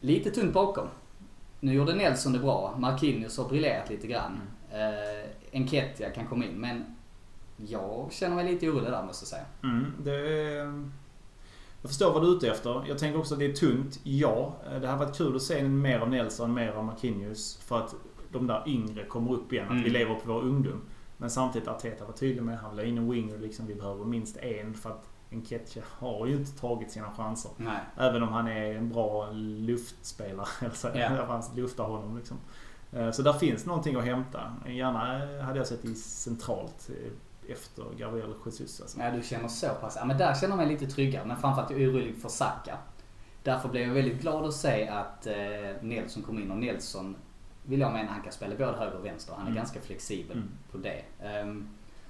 [0.00, 0.88] Lite tunt bakom.
[1.60, 2.74] Nu gjorde Nelson det bra.
[2.78, 4.40] Marquinhos har briljerat lite grann.
[4.72, 4.94] Mm.
[5.22, 6.96] Eh, Enketia kan komma in, men
[7.56, 9.44] jag känner mig lite orolig där måste jag säga.
[9.62, 10.14] Mm, det
[10.50, 10.90] är...
[11.86, 12.84] Jag förstår vad du är ute efter.
[12.88, 14.00] Jag tänker också att det är tungt.
[14.02, 17.56] Ja, det har varit kul att se mer av Nelson, mer av Marquinhos.
[17.56, 17.94] För att
[18.32, 19.64] de där yngre kommer upp igen.
[19.66, 19.84] Att Mm.
[19.84, 20.80] vi lever på vår ungdom.
[21.16, 23.66] Men samtidigt Arteta var tydlig med, han vill ha in en winger liksom.
[23.66, 27.50] Vi behöver minst en för att Enketia har ju inte tagit sina chanser.
[27.56, 27.78] Nej.
[27.96, 30.46] Även om han är en bra luftspelare.
[30.60, 31.08] Eller så, Ja.
[31.28, 32.36] Han luftar honom liksom.
[32.92, 34.40] Eh, Så där finns någonting att hämta.
[34.68, 34.98] Gärna
[35.42, 37.12] hade jag sett i centralt eh,
[37.48, 38.80] efter Gabriel Jesus.
[38.80, 39.00] Alltså.
[39.00, 39.96] Ja, du känner så pass.
[40.00, 41.24] Ja, men där känner jag mig lite tryggare.
[41.24, 42.78] Men framförallt är jag orolig för Saka.
[43.42, 45.34] Därför blev jag väldigt glad att se att eh,
[45.82, 47.16] Nelson kom in och Nelson
[47.64, 49.32] vill jag mena han kan spela både höger och vänster.
[49.32, 49.56] Han är Mm.
[49.56, 50.48] ganska flexibel Mm.
[50.72, 51.02] på det.
[51.22, 51.68] Ehm,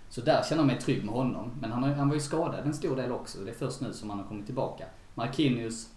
[0.08, 1.50] så där känner jag mig trygg med honom.
[1.60, 3.38] Men han, har, han var ju skadad en stor del också.
[3.38, 4.84] Det är först nu som han har kommit tillbaka.
[5.14, 5.88] Marquinhos,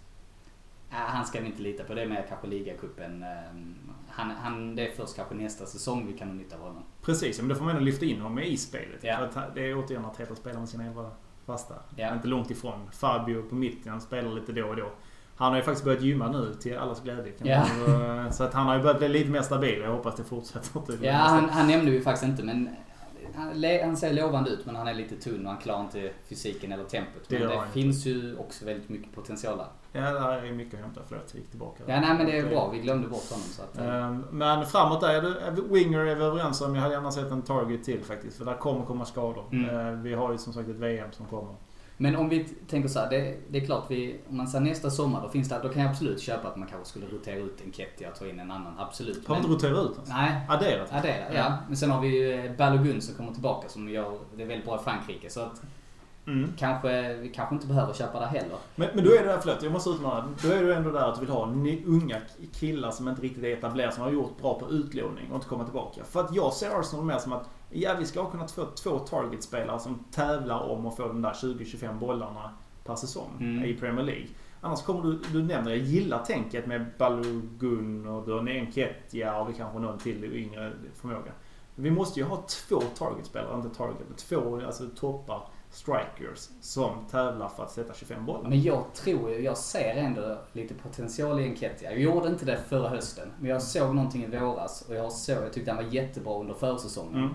[0.90, 1.94] äh, han ska vi inte lita på.
[1.94, 3.22] Det är mer kanske ligacupen.
[3.22, 3.74] Ehm,
[4.10, 6.82] han, han, det är först kanske nästa säsong vi kan ha nytta av honom.
[7.02, 8.98] Precis, men då får man ändå lyfta in honom i spelet.
[9.02, 9.16] Ja.
[9.32, 11.10] För att det är återigen att Arteta spelar med sina elva
[11.46, 11.74] fasta.
[11.96, 12.14] Ja.
[12.14, 12.90] Inte långt ifrån.
[12.92, 14.90] Fabio på mitten, han spelar lite då och då.
[15.36, 17.32] Han har ju faktiskt börjat gymma nu till allas glädje.
[17.42, 17.66] Ja.
[17.86, 19.80] man, så att han har ju börjat bli lite mer stabil.
[19.80, 20.98] Jag hoppas det fortsätter.
[21.02, 22.68] Ja, han, han nämnde vi faktiskt inte men
[23.34, 26.84] han, ser lovande ut men han är lite tunn och han klarar inte fysiken eller
[26.84, 27.28] tempot.
[27.28, 27.68] Det Men det inte.
[27.68, 29.66] finns ju också väldigt mycket potential där.
[29.92, 31.00] Ja, där är mycket att hämta.
[31.08, 31.82] Förlåt, jag gick tillbaka.
[31.86, 32.68] Ja, nej men det är bra.
[32.68, 33.78] Vi glömde bort honom så att...
[33.78, 36.74] Ehm, Men framåt där, är det, Winger är vi överens om.
[36.74, 38.38] Jag hade gärna sett en target till faktiskt.
[38.38, 39.44] För där kommer komma skador.
[39.52, 39.70] Mm.
[39.78, 41.54] Ehm, Vi har ju som sagt ett VM som kommer.
[41.96, 44.90] Men om vi tänker så här, det, det är klart vi, om man säger nästa
[44.90, 47.60] sommar då finns det, då kan jag absolut köpa att man kanske skulle rotera ut
[47.66, 49.28] en Kettia och ta in en annan, absolut.
[49.28, 50.12] Har vi inte roterat ut alltså?
[50.14, 50.88] Nej, Adderat?
[50.92, 51.36] ja det är det.
[51.36, 51.56] Ja.
[51.68, 54.76] Men sen har vi ju eh, Balogun som kommer tillbaka som gör, det väldigt bra
[54.80, 55.30] i Frankrike.
[55.30, 55.62] Så att
[56.30, 56.52] Mm.
[56.58, 58.56] kanske, vi kanske inte behöver köpa det heller.
[58.76, 60.28] Men, men då är det där, förlåt jag måste utmana.
[60.42, 61.54] Då är du ändå där att du vill ha
[61.86, 62.16] unga
[62.52, 65.64] killar som inte riktigt är etablerade, som har gjort bra på utlåning och inte komma
[65.64, 66.04] tillbaka.
[66.04, 69.78] För att jag ser Arsenal mer som att, ja vi ska kunna få två targetspelare
[69.78, 72.50] som tävlar om att få de där 20-25 bollarna
[72.84, 73.64] per säsong Mm.
[73.64, 74.26] i Premier League.
[74.60, 79.48] Annars kommer du, du nämner, jag gillar tänket med Balogun och du har Nketiah och
[79.48, 81.32] vi kanske någon till yngre förmåga.
[81.74, 87.48] Vi måste ju ha två targetspelare, inte target, men två alltså toppar strikers som tävlar
[87.48, 88.48] för att sätta 25 bollar.
[88.48, 91.90] Men jag tror ju, jag ser ändå lite potential i Enketia.
[91.90, 93.32] Jag gjorde inte det förra hösten.
[93.38, 96.54] Men jag såg någonting i våras och jag såg, jag tyckte han var jättebra under
[96.54, 97.14] försäsongen.
[97.14, 97.34] Mm.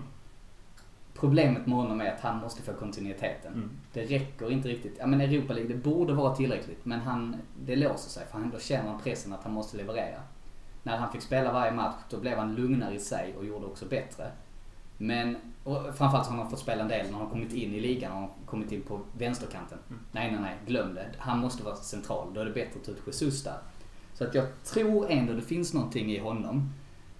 [1.14, 3.52] Problemet med honom är att han måste få kontinuiteten.
[3.52, 3.70] Mm.
[3.92, 4.96] Det räcker inte riktigt.
[4.98, 6.84] Ja men Europa League, det borde vara tillräckligt.
[6.84, 10.20] Men han, det låser sig för han, då känner han pressen att han måste leverera.
[10.82, 13.86] När han fick spela varje match, då blev han lugnare i sig och gjorde också
[13.86, 14.30] bättre.
[14.98, 18.24] Men, och framförallt har han fått spela en del när han kommit in i ligan
[18.24, 19.78] och kommit in på vänsterkanten.
[19.88, 20.00] Mm.
[20.12, 21.06] Nej, nej, nej, glöm det.
[21.18, 22.34] Han måste vara central.
[22.34, 23.58] Då är det bättre att ta ut Jesus där.
[24.14, 26.72] Så att jag tror ändå det finns någonting i honom.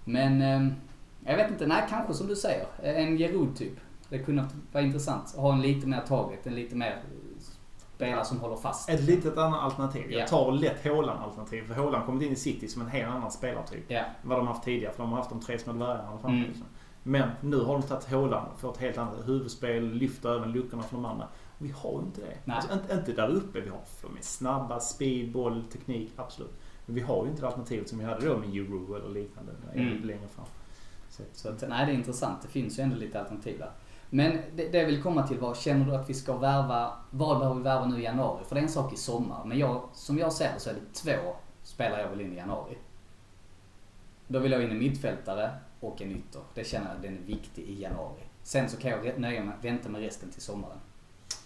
[0.03, 0.73] Men, eh,
[1.25, 2.67] jag vet inte, nej kanske som du säger.
[2.83, 3.73] En Giroud typ.
[4.09, 5.35] Det kunde vara intressant.
[5.35, 7.01] Ha en lite mer taget, en lite mer
[7.95, 8.89] spelare som håller fast.
[8.89, 10.11] Ett litet annat alternativ.
[10.11, 10.19] Ja.
[10.19, 11.67] Jag tar lätt Haaland alternativ.
[11.67, 13.83] För Haaland har kommit in i City som en helt annan spelartyp.
[13.87, 13.99] Ja.
[13.99, 14.93] än Vad de haft tidigare.
[14.93, 16.35] För de har haft de tre små dvärgarna framme.
[16.35, 16.47] Mm.
[16.47, 16.65] Liksom.
[17.07, 19.93] Men nu har de tagit och fått ett helt annat huvudspel.
[19.93, 21.27] Lyfter även luckorna från de andra.
[21.57, 22.51] Vi har ju inte det.
[22.51, 23.61] Alltså, inte, inte där uppe.
[23.61, 26.11] Vi har de är snabba, speed, boll, teknik.
[26.15, 26.53] Absolut.
[26.85, 29.51] Men vi har ju inte det alternativet som vi hade då med Euro eller liknande.
[29.73, 30.03] Mm.
[30.03, 30.45] Längre fram.
[31.09, 32.41] Så, Så att, nej, det är intressant.
[32.41, 33.71] Det finns ju ändå lite alternativ där.
[34.09, 37.39] Men det, det jag vill komma till var, känner du att vi ska värva, vad
[37.39, 38.43] behöver vi värva nu i januari?
[38.45, 40.73] För det är en sak i sommar, men jag, som jag ser det så är
[40.73, 42.77] det två spelare jag vill in i januari.
[44.27, 46.41] Då vill jag in en mittfältare och en ytter.
[46.53, 48.21] Det känner jag den är viktig i januari.
[48.43, 50.77] Sen så kan jag nöja mig, vänta med resten till sommaren.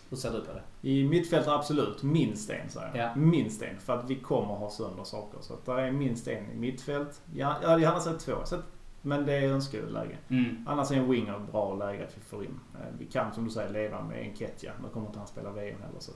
[0.09, 0.89] Hur ser du på det?
[0.89, 3.05] I mittfältet absolut minst en säger jag.
[3.05, 3.15] Ja.
[3.15, 3.79] Minst en.
[3.79, 5.39] För att vi kommer ha sönder saker.
[5.41, 7.21] Så att det är minst en i mittfält.
[7.35, 8.35] Ja, jag hade gärna sett två.
[8.45, 8.57] Så
[9.01, 10.17] men det är önskeläge.
[10.27, 10.65] Mm.
[10.67, 12.59] Annars är en winger bra läge att vi får in.
[12.73, 14.71] Eh, Vi kan som du säger leva med en Ketja.
[14.83, 16.11] Nu kommer inte han spela VM heller så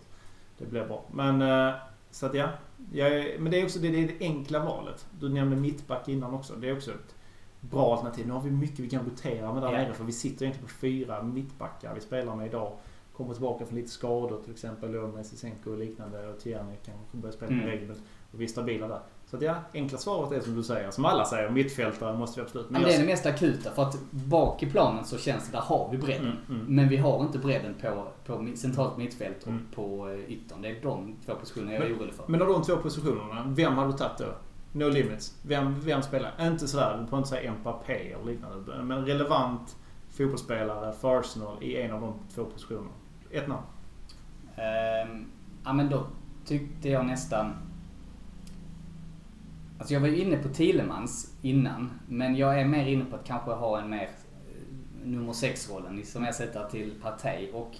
[0.57, 1.03] det blir bra.
[1.11, 1.76] Men eh,
[2.11, 2.49] så att ja.
[2.93, 5.07] Är, men det är också det, det, är det enkla valet.
[5.20, 6.55] Du nämnde mittback innan också.
[6.55, 7.14] Det är också ett
[7.72, 8.28] bra alternativ.
[8.28, 9.78] Nu har vi mycket vi kan rotera med där Ja.
[9.78, 9.93] nere.
[9.93, 12.72] För vi sitter egentligen på fyra mittbackar vi spelar med idag.
[13.13, 16.28] Kommer tillbaka från lite skador till exempel då med Sisenko och liknande.
[16.28, 17.72] Och Tierney kanske börjar spela med Mm.
[17.72, 18.03] regelbundet.
[18.34, 18.99] Och vi är stabila där.
[19.26, 20.91] Så att ja, enkla svaret är som du säger.
[20.91, 22.70] Som alla säger, mittfältare måste vi absolut.
[22.70, 25.61] Men det är det mest akuta, för att bak i planen så känns det, där
[25.61, 26.26] har vi bredden.
[26.26, 26.76] Mm, mm.
[26.76, 29.68] Men vi har inte bredden på, på centralt mittfält och Mm.
[29.76, 30.61] på eh, yttern.
[30.61, 32.24] Det är de två positionerna jag är orolig för.
[32.28, 34.26] Men av de två positionerna, vem hade du tagit då?
[34.76, 35.38] No limits.
[35.41, 36.47] Vem, vem spelar?
[36.47, 38.84] Inte sådär, du behöver inte säga Mbappé eller liknande.
[38.84, 39.76] Men relevant
[40.09, 42.89] fotbollsspelare för Arsenal i en av de två positionerna.
[43.32, 43.63] Ett namn.
[44.55, 45.26] Um,
[45.65, 46.07] ja men då
[46.45, 47.53] tyckte jag nästan...
[49.78, 53.26] Alltså jag var ju inne på Thielemans innan, men jag är mer inne på att
[53.26, 57.71] kanske ha en mer eh, nummer 6-rollen som ersättare till Partey och...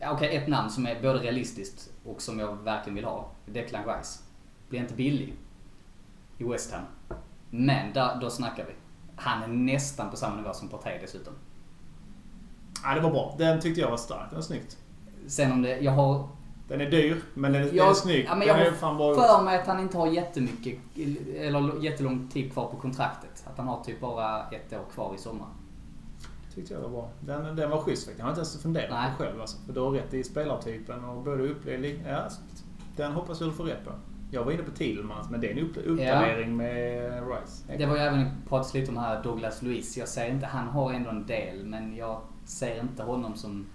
[0.00, 3.30] Ja, Okej, ett namn som är både realistiskt och som jag verkligen vill ha.
[3.46, 4.21] Declan Rice.
[4.72, 5.34] Blir inte billig
[6.38, 6.82] i West Ham.
[7.50, 8.72] Men där, då snackar vi.
[9.16, 11.32] Han är nästan på samma nivå som Partey dessutom.
[12.84, 13.34] Ja, det var bra.
[13.38, 14.30] Den tyckte jag var stark.
[14.30, 14.76] Den var snyggt.
[15.26, 16.28] Sen om det, jag har
[16.68, 18.26] Den är dyr, men den är, den är Jag- snygg.
[18.28, 20.78] ja, men jag har för mig att han inte har jättemycket,
[21.36, 23.44] eller jättelång tid kvar på kontraktet.
[23.46, 25.48] Att han har typ bara ett år kvar i sommar.
[26.54, 27.08] Tyckte jag var bra.
[27.20, 28.18] Den, den var schysst faktiskt.
[28.18, 29.10] Jag har inte ens funderat Nej.
[29.16, 29.56] på själv alltså.
[29.66, 32.00] För du har rätt i spelartypen och både upplevelse...
[32.08, 32.28] Ja,
[32.96, 33.90] den hoppas jag du får rätt på.
[34.34, 37.76] Jag var inne på Tillmans, men det är en upp, uppgradering med Rice.
[37.78, 39.96] Det var ju även pratats lite om här Douglas Luiz.
[39.96, 43.66] Jag säger inte, han har ändå en del, men jag ser inte honom som...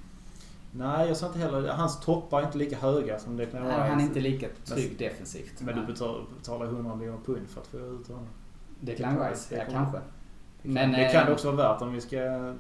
[0.71, 1.67] Nej, jag sa inte heller...
[1.67, 3.73] Hans toppar är inte lika höga som Declan Rice.
[3.75, 5.61] Han, han är inte lika trygg defensivt.
[5.61, 8.27] Men du betalar, betalar 100 miljoner pund för att få ut honom.
[8.79, 9.97] Declan Rice, ja Det kanske.
[9.97, 10.03] kan,
[10.61, 12.53] Men, det kan eh, det också vara värt om vi ska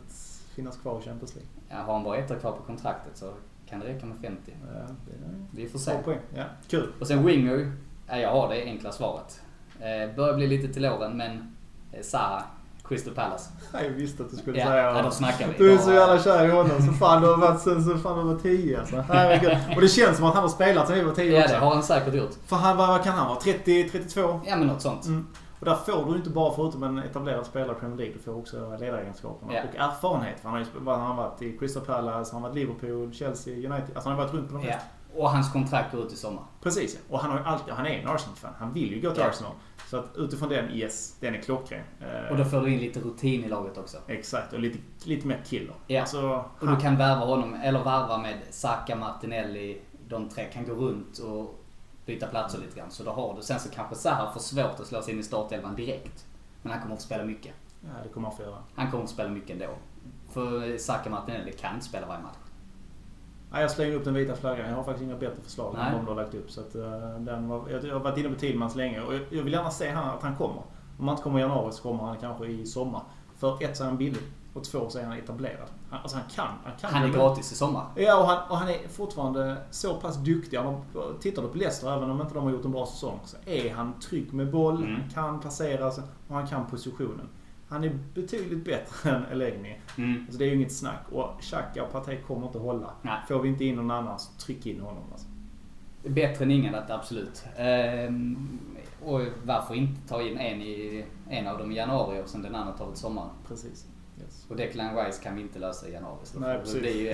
[0.55, 1.49] finnas kvar i Champions League.
[1.69, 3.33] Ja, har han bara ett år kvar på kontraktet så
[3.69, 4.51] kan det räcka med 50.
[4.73, 5.91] Ja, det är Vi får se.
[6.35, 6.93] Ja, kul.
[6.99, 7.71] Och sen Winger, ja,
[8.07, 9.41] jag har det enkla svaret.
[9.79, 11.55] Eh, börjar bli lite till åren men
[11.91, 12.43] eh, Zaha
[12.87, 13.49] Crystal Palace.
[13.73, 15.53] Jag visste att du skulle Ja, säga ja, då snackar vi.
[15.57, 16.81] Du är så jävla kär i honom.
[16.81, 18.95] Så fan du har varit sen så fan du var 10 alltså.
[19.09, 19.57] Herregud.
[19.75, 21.53] Och det känns som att han har spelat sen vi var 10 Ja, också.
[21.53, 22.33] det har han säkert gjort.
[22.45, 23.39] För han, vad kan han vara?
[23.39, 24.39] 30, 32?
[24.45, 25.05] Ja, men något sånt.
[25.05, 25.27] Mm.
[25.59, 28.37] Och där får du inte bara förutom en etablerad spelare i Premier League, du får
[28.37, 29.61] också ledaregenskaperna Ja.
[29.69, 30.39] och erfarenhet.
[30.39, 33.53] För han har ju han har varit i Crystal Palace, han har varit Liverpool, Chelsea,
[33.55, 33.89] United.
[33.95, 34.81] Alltså han har varit runt på de flesta.
[35.15, 36.43] Och hans kontrakt går ut i sommar.
[36.61, 36.99] Precis.
[37.09, 38.53] Och han, har ju alltid, han är en Arsenal-fan.
[38.59, 39.29] Han vill ju gå till Ja.
[39.29, 39.51] Arsenal.
[39.89, 41.83] Så att utifrån den, yes, den är klockren.
[42.01, 43.97] Eh, Och då får du in lite rutin i laget också.
[44.07, 45.73] Exakt, och lite, lite mer killer.
[45.87, 46.01] Ja.
[46.01, 49.81] Alltså, Och du kan värva honom, eller varva med Saka, Martinelli.
[50.07, 51.59] De tre kan gå runt och
[52.05, 52.91] byta platser lite grann.
[52.91, 53.41] Så då har du.
[53.41, 56.25] Sen så kanske Zaha får svårt att slå sig in i startelvan direkt.
[56.61, 57.53] Men han kommer att spela mycket.
[57.81, 58.57] Ja, det kommer han få göra.
[58.75, 59.69] Han kommer att spela mycket ändå.
[60.29, 62.35] För Saka Martinelli kan inte spela varje match.
[63.51, 64.69] Ja, jag slänger upp den vita flaggan.
[64.69, 65.87] Jag har faktiskt inga bättre förslag Nej.
[65.87, 66.51] än de du har lagt upp.
[66.51, 69.21] Så att, eh, den var, jag, jag har varit inne på Tillmans länge och jag,
[69.29, 70.61] jag vill gärna se han, att han kommer.
[70.99, 73.01] Om han inte kommer i januari så kommer han kanske i sommar.
[73.37, 74.21] För ett så är han billig
[74.53, 75.67] och två så är han etablerad.
[75.89, 76.47] Han, alltså han kan.
[76.63, 77.85] Han, kan Han är gratis i sommar.
[77.95, 80.57] Ja, och han, och han är fortfarande så pass duktig.
[80.57, 80.81] Han
[81.19, 83.73] tittar du på Leicester, även om inte de har gjort en bra säsong, så är
[83.73, 84.95] han trygg med boll, Mm.
[84.95, 85.93] han kan placera och
[86.35, 87.29] han kan positionen.
[87.69, 89.77] Han är betydligt bättre än Eleni.
[89.97, 90.23] Mm.
[90.25, 91.01] Alltså det är ju inget snack.
[91.11, 92.89] Och Xhaka och Partey kommer inte hålla.
[93.01, 93.17] Nej.
[93.27, 95.03] Får vi inte in någon annan så tryck in honom.
[95.11, 95.27] Alltså.
[96.03, 97.43] Bättre än ingen, absolut.
[97.57, 98.37] Ehm,
[99.05, 102.55] och varför inte ta in en, i, en av dem i januari och sen den
[102.55, 103.29] andra tar till sommaren.
[103.47, 103.85] Precis.
[104.23, 104.45] Yes.
[104.49, 106.17] Och Declan Rice kan vi inte lösa i januari.
[106.23, 106.79] Så Nej, det precis.
[106.79, 107.13] blir ju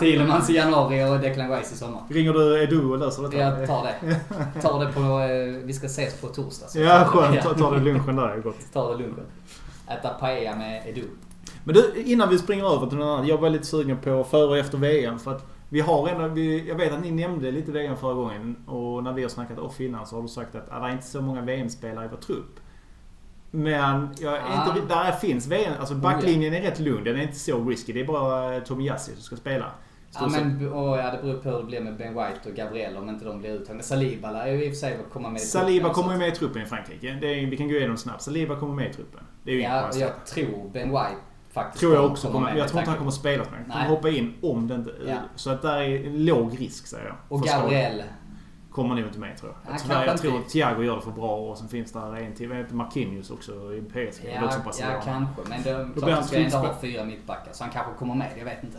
[0.00, 2.02] Thielemans i januari och Declan Rice i sommar.
[2.10, 3.36] Ringer du Edu och löser detta?
[3.36, 4.60] Jag tar det.
[4.62, 6.66] Tar det på, eh, vi ska ses på torsdag.
[6.68, 7.42] så- Ja, skönt.
[7.42, 8.28] Ta, ta det lunchen där.
[8.28, 8.72] Det är gott.
[8.72, 9.24] Tar det lunchen.
[9.88, 11.04] Äta paella med Edu.
[11.64, 13.28] Men du, innan vi springer över till något annat.
[13.28, 15.18] Jag var lite sugen på före och efter VM.
[15.18, 18.56] För att vi har ändå, vi, jag vet att ni nämnde lite VM förra gången.
[18.66, 20.92] Och när vi har snackat off innan så har du sagt att ah, det är
[20.92, 22.60] inte så många VM-spelare i vår trupp.
[23.50, 24.76] Men jag är Ah.
[24.76, 27.04] inte, där finns VM, alltså backlinjen är rätt lugn.
[27.04, 27.92] Den är inte så risky.
[27.92, 29.70] Det är bara Tomiyasu som ska spela.
[30.20, 32.96] Ja, men, och, ja, det beror på hur det blir med Ben White och Gabriel
[32.96, 33.82] om inte de blir uttagna.
[33.82, 36.18] Saliba lär ju i och för sig komma med i Saliba truppen, kommer så ju
[36.18, 37.18] med i truppen i Frankrike.
[37.20, 38.22] Det är, vi kan gå igenom snabbt.
[38.22, 39.20] Saliba kommer med i truppen.
[39.42, 41.20] Det är ju Ja, jag tror Ben White
[41.54, 42.32] faktiskt Tror jag också.
[42.32, 43.52] Kommer, med jag tror inte han kommer spela med.
[43.52, 43.88] Han kommer Nej.
[43.88, 44.94] hoppa in om det inte...
[45.06, 45.16] Ja.
[45.36, 47.16] Så att där är en låg risk säger jag.
[47.28, 47.58] Och för.
[47.58, 48.02] Gabriel.
[48.70, 49.70] Kommer nog inte med tror jag.
[49.70, 52.34] Han kanske jag tror att Thiago gör det för bra och sen finns där en
[52.34, 52.66] till.
[52.70, 54.22] Marquinhos också i PSG?
[54.22, 55.42] Det Ja, också ja, kanske.
[55.48, 57.52] Men det, blir klart, han ska ändå ha fyra mittbackar.
[57.52, 58.30] Så han kanske kommer med.
[58.38, 58.78] Jag vet inte.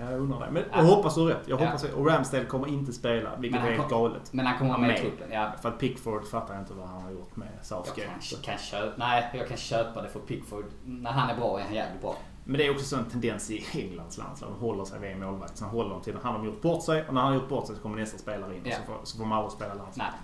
[0.00, 0.50] Ja, jag undrar det.
[0.50, 0.78] Men Ja.
[0.78, 1.42] jag hoppas du har rätt.
[1.46, 1.64] Jag Ja.
[1.66, 4.32] hoppas Och Ramsdale kommer inte spela, vilket är helt galet.
[4.32, 5.28] Men han kommer vara med i truppen.
[5.32, 5.52] Ja.
[5.62, 8.00] För att Pickford fattar jag inte vad han har gjort med Jag Southgate.
[8.00, 10.64] kan, kan köpa, nej, jag kan köpa det för Pickford.
[10.84, 12.14] När han är bra är han jävligt bra.
[12.44, 14.50] Men det är också en tendens i Englands landslag.
[14.50, 15.56] De håller sig vid en målvakt.
[15.58, 17.66] Sen håller de till han har gjort bort sig och när han har gjort bort
[17.66, 18.62] sig så kommer nästa spelare in.
[18.64, 18.76] Ja.
[18.76, 20.06] Så, får, så får man aldrig spela landslag.
[20.10, 20.20] Nej.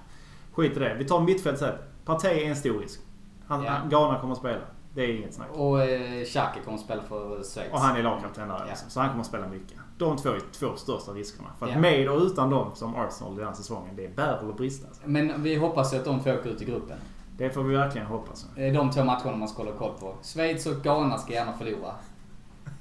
[0.53, 0.95] Skit i det.
[0.95, 1.75] Vi tar mittfält sen.
[2.05, 3.01] Partey är en stor risk.
[3.47, 3.71] Han, Ja.
[3.71, 4.61] han, Ghana kommer att spela.
[4.97, 5.49] Det är inget snack.
[5.55, 7.73] Och eh, Xhaka kommer att spela för Schweiz.
[7.73, 8.55] Och han är lagkapten där.
[8.71, 8.85] Alltså.
[8.91, 9.79] Så han kommer spela mycket.
[9.99, 11.49] De två är två största riskerna.
[11.59, 11.79] För att Ja.
[11.79, 14.87] med och utan dem som Arsenal den här säsongen, det är bär eller brista.
[14.89, 15.03] Alltså.
[15.05, 16.97] Men vi hoppas ju att de två åker ut i gruppen.
[17.39, 18.47] Det får vi verkligen hoppas.
[18.57, 20.15] Är de två matcherna man ska hålla koll på.
[20.23, 21.93] Schweiz och Ghana ska gärna förlora.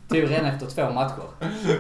[0.10, 1.24] Tur redan efter två matcher.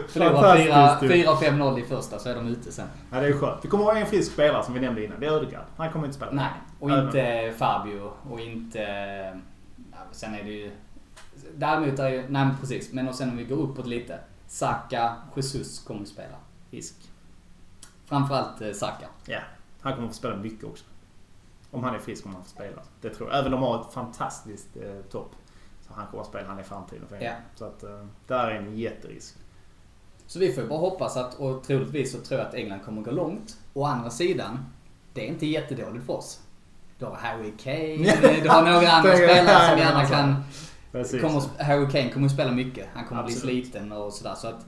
[0.08, 1.26] Förlorar Fantastiskt, 4 ju.
[1.26, 2.88] 4-5-0 i första så är de ute sen.
[3.12, 3.62] Ja, det är skönt.
[3.62, 5.20] Det kommer vara en frisk spelare som vi nämnde innan.
[5.20, 5.64] Det är Ödegaard.
[5.78, 6.32] Han kommer inte spela.
[6.32, 8.82] Nej, och Även- inte Fabio och inte...
[10.16, 10.72] Ja, sen är det ju...
[11.55, 12.22] Däremot är ju...
[12.22, 12.93] Nej men precis.
[12.93, 14.20] Men och sen om vi går uppåt lite.
[14.47, 16.38] Saka, Jesus kommer att spela.
[16.72, 16.95] Risk.
[18.05, 19.07] Framförallt eh, Saka.
[19.26, 19.39] Ja.
[19.82, 20.86] Han kommer att få spela mycket också.
[21.72, 22.82] Om han är frisk kommer han få spela.
[23.01, 23.39] Det tror jag.
[23.39, 25.36] Även om de har ett fantastiskt eh, topp.
[25.88, 26.47] Så han kommer att spela.
[26.47, 27.41] Han är framtiden för England.
[27.55, 29.36] Så att eh, där är en jätterisk.
[30.28, 33.11] Så vi får bara hoppas att, och troligtvis så tror jag att England kommer gå
[33.11, 33.57] långt.
[33.74, 34.66] Å andra sidan,
[35.13, 36.41] det är inte jättedåligt för oss.
[37.00, 40.43] Du har Harry Kane, du har några andra spelare som gärna kan...
[41.22, 42.88] Kommer, att- Harry Kane kommer att spela mycket.
[42.93, 43.66] Han kommer att bli Absolut.
[43.66, 44.34] sliten och sådär.
[44.36, 44.66] Så att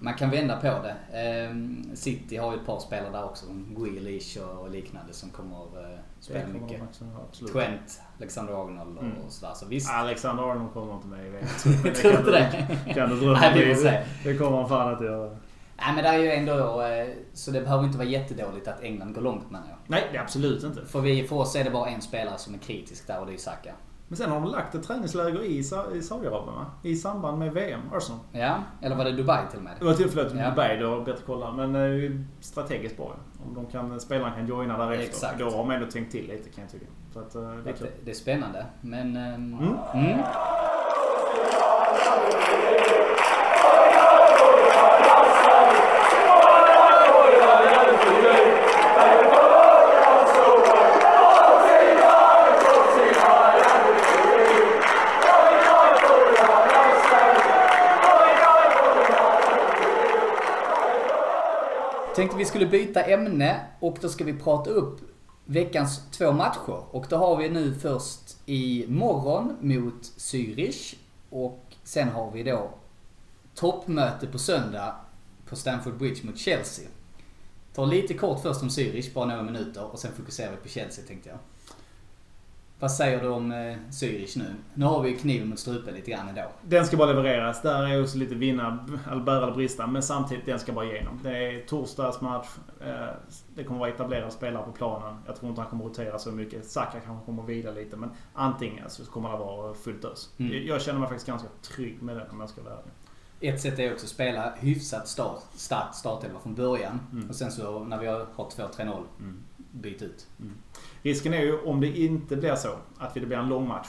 [0.00, 1.18] man kan vända på det.
[1.18, 3.46] Ehm, City har ju ett par spelare där också.
[3.46, 6.82] som Grealish och liknande som kommer att eh, spela kommer mycket.
[7.28, 7.52] absolut.
[7.52, 9.16] Trent, Alexander Arnold och, Mm.
[9.26, 9.54] och sådär.
[9.54, 9.90] Så visst.
[9.90, 11.46] Alexander Arnold kommer inte med i VM.
[11.94, 12.66] Tror inte det.
[12.94, 14.02] Kan du drömma Nej, vi om får se.
[14.24, 15.36] Det kommer han fan inte göra.
[15.86, 16.82] Nej men det är ju ändå...
[16.82, 19.76] eh, Så det behöver inte vara jättedåligt att England går långt menar jag.
[19.86, 20.86] Nej, det är absolut inte.
[20.86, 23.32] För, vi, för oss är det bara en spelare som är kritisk där och det
[23.34, 23.72] är Saka.
[24.08, 26.66] Men sen har de lagt ett träningsläger i, Sa- i Saudiarabien va?
[26.82, 28.20] I samband med VM, Arsenal.
[28.32, 29.72] Ja, eller var det Dubai till och med?
[29.78, 30.50] Det var till förlåt, Ja.
[30.50, 31.52] Dubai, du har bättre kolla.
[31.52, 31.74] Men
[32.04, 32.10] eh,
[32.40, 33.14] strategiskt bra.
[33.46, 35.06] Om de kan, spelarna kan joina därefter.
[35.06, 35.38] Exakt.
[35.38, 36.86] Då har de ändå tänkt till lite kan jag tycka.
[37.12, 37.74] Så att, eh, det är.
[37.80, 39.16] Det, det är spännande, men...
[39.16, 39.74] ehm, Mm.
[39.94, 40.18] Mm.
[62.22, 65.00] Tänkte vi skulle byta ämne och då ska vi prata upp
[65.44, 66.84] veckans två matcher.
[66.90, 70.94] Och då har vi nu först i morgon mot Zürich
[71.30, 72.70] och sen har vi då
[73.54, 74.94] toppmöte på söndag
[75.48, 76.88] på Stamford Bridge mot Chelsea.
[77.74, 81.04] Ta lite kort först om Zürich, bara några minuter och sen fokuserar vi på Chelsea
[81.06, 81.38] tänkte jag.
[82.82, 84.44] Vad säger du om eh, Zürich nu?
[84.74, 86.42] Nu har vi ju kniven mot strupen lite grann ändå.
[86.62, 87.62] Den ska bara levereras.
[87.62, 88.86] Där är också lite vinna,
[89.26, 89.86] bära eller brista.
[89.86, 91.20] Men samtidigt, den ska bara igenom.
[91.22, 92.48] Det är torsdagsmatch.
[92.80, 93.06] Eh,
[93.54, 95.16] Det kommer vara etablerade spelare på planen.
[95.26, 96.66] Jag tror inte han kommer rotera så mycket.
[96.66, 97.96] Saka kanske kommer vila lite.
[97.96, 100.30] Men antingen så kommer det vara fullt ös.
[100.38, 100.66] Mm.
[100.66, 102.92] Jag känner mig faktiskt ganska trygg med det om jag ska vara ärlig.
[103.54, 107.00] Ett sätt är också att spela hyfsat start, starkt startelva från början.
[107.12, 107.28] Mm.
[107.28, 109.42] Och sen så när vi har har 2-3-0, Mm.
[109.72, 110.26] byt ut.
[111.02, 113.88] Risken är ju om det inte blir så att det blir en lång match.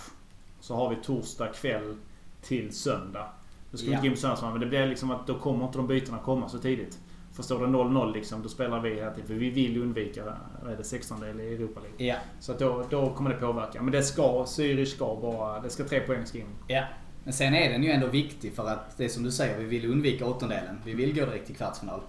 [0.60, 1.96] Så har vi torsdag kväll
[2.42, 3.28] till söndag.
[3.72, 3.98] Då ska vi Ja.
[3.98, 6.18] inte gå in på söndagsmatchen, men det blir liksom att då kommer inte de bytena
[6.18, 7.00] komma så tidigt.
[7.34, 9.28] För står det 0-0 liksom, då spelar vi hela tiden.
[9.28, 10.24] För vi vill undvika,
[10.64, 12.06] vad är det, 16 del i Europa League.
[12.08, 12.16] Ja.
[12.40, 13.82] Så då, då kommer det påverka.
[13.82, 16.46] Men det ska, Zürich ska bara, det ska tre poäng ska in.
[16.68, 16.84] Ja.
[17.24, 19.66] Men sen är den ju ändå viktig för att det är som du säger, vi
[19.66, 20.80] vill undvika åttondelen.
[20.86, 22.02] Vi vill gå direkt till kvartsfinal.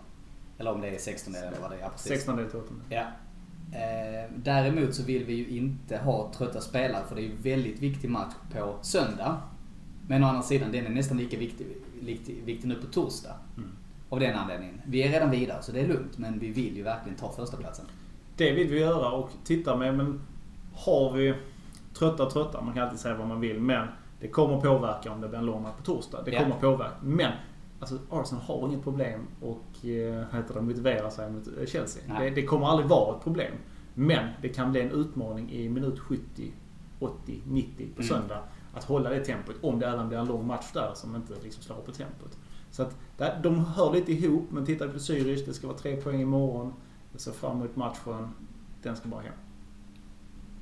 [0.58, 1.80] Eller om det är 16 eller vad det är.
[1.80, 2.08] Ja, precis.
[2.12, 3.04] 16 del till 8 Ja.
[3.72, 7.82] Eh, däremot så vill vi ju inte ha trötta spelare för det är ju väldigt
[7.82, 9.36] viktig match på söndag.
[10.08, 11.66] Men å andra sidan, den är nästan lika viktig,
[12.00, 13.34] viktig, viktig nu på torsdag.
[13.56, 13.70] Mm.
[14.08, 14.80] Av den anledningen.
[14.84, 17.56] Vi är redan vidare så det är lugnt men vi vill ju verkligen ta första
[17.56, 17.84] platsen.
[18.36, 20.20] Det vill vi göra och titta med, men
[20.74, 21.34] har vi
[21.98, 23.88] trötta trötta, man kan alltid säga vad man vill, men
[24.20, 26.22] det kommer påverka om det blir en lång match på torsdag.
[26.24, 26.94] Det kommer påverka.
[27.02, 27.32] Men
[27.92, 32.02] alltså Arsenal har inget problem och eh, heter det, motivera sig mot eh, Chelsea.
[32.20, 33.52] Det, det kommer aldrig vara ett problem.
[33.94, 36.52] Men det kan bli en utmaning i minut 70,
[36.98, 38.08] 80, 90 på Mm.
[38.08, 38.38] söndag.
[38.74, 41.62] Att hålla det tempot om det även blir en lång match där som inte liksom
[41.62, 42.38] slår på tempot.
[42.70, 45.78] Så att där, de hör lite ihop, men tittar vi på Zürich, det ska vara
[45.78, 46.72] tre poäng imorgon.
[47.12, 48.28] Jag ser fram emot matchen.
[48.82, 49.32] Den ska bara hem.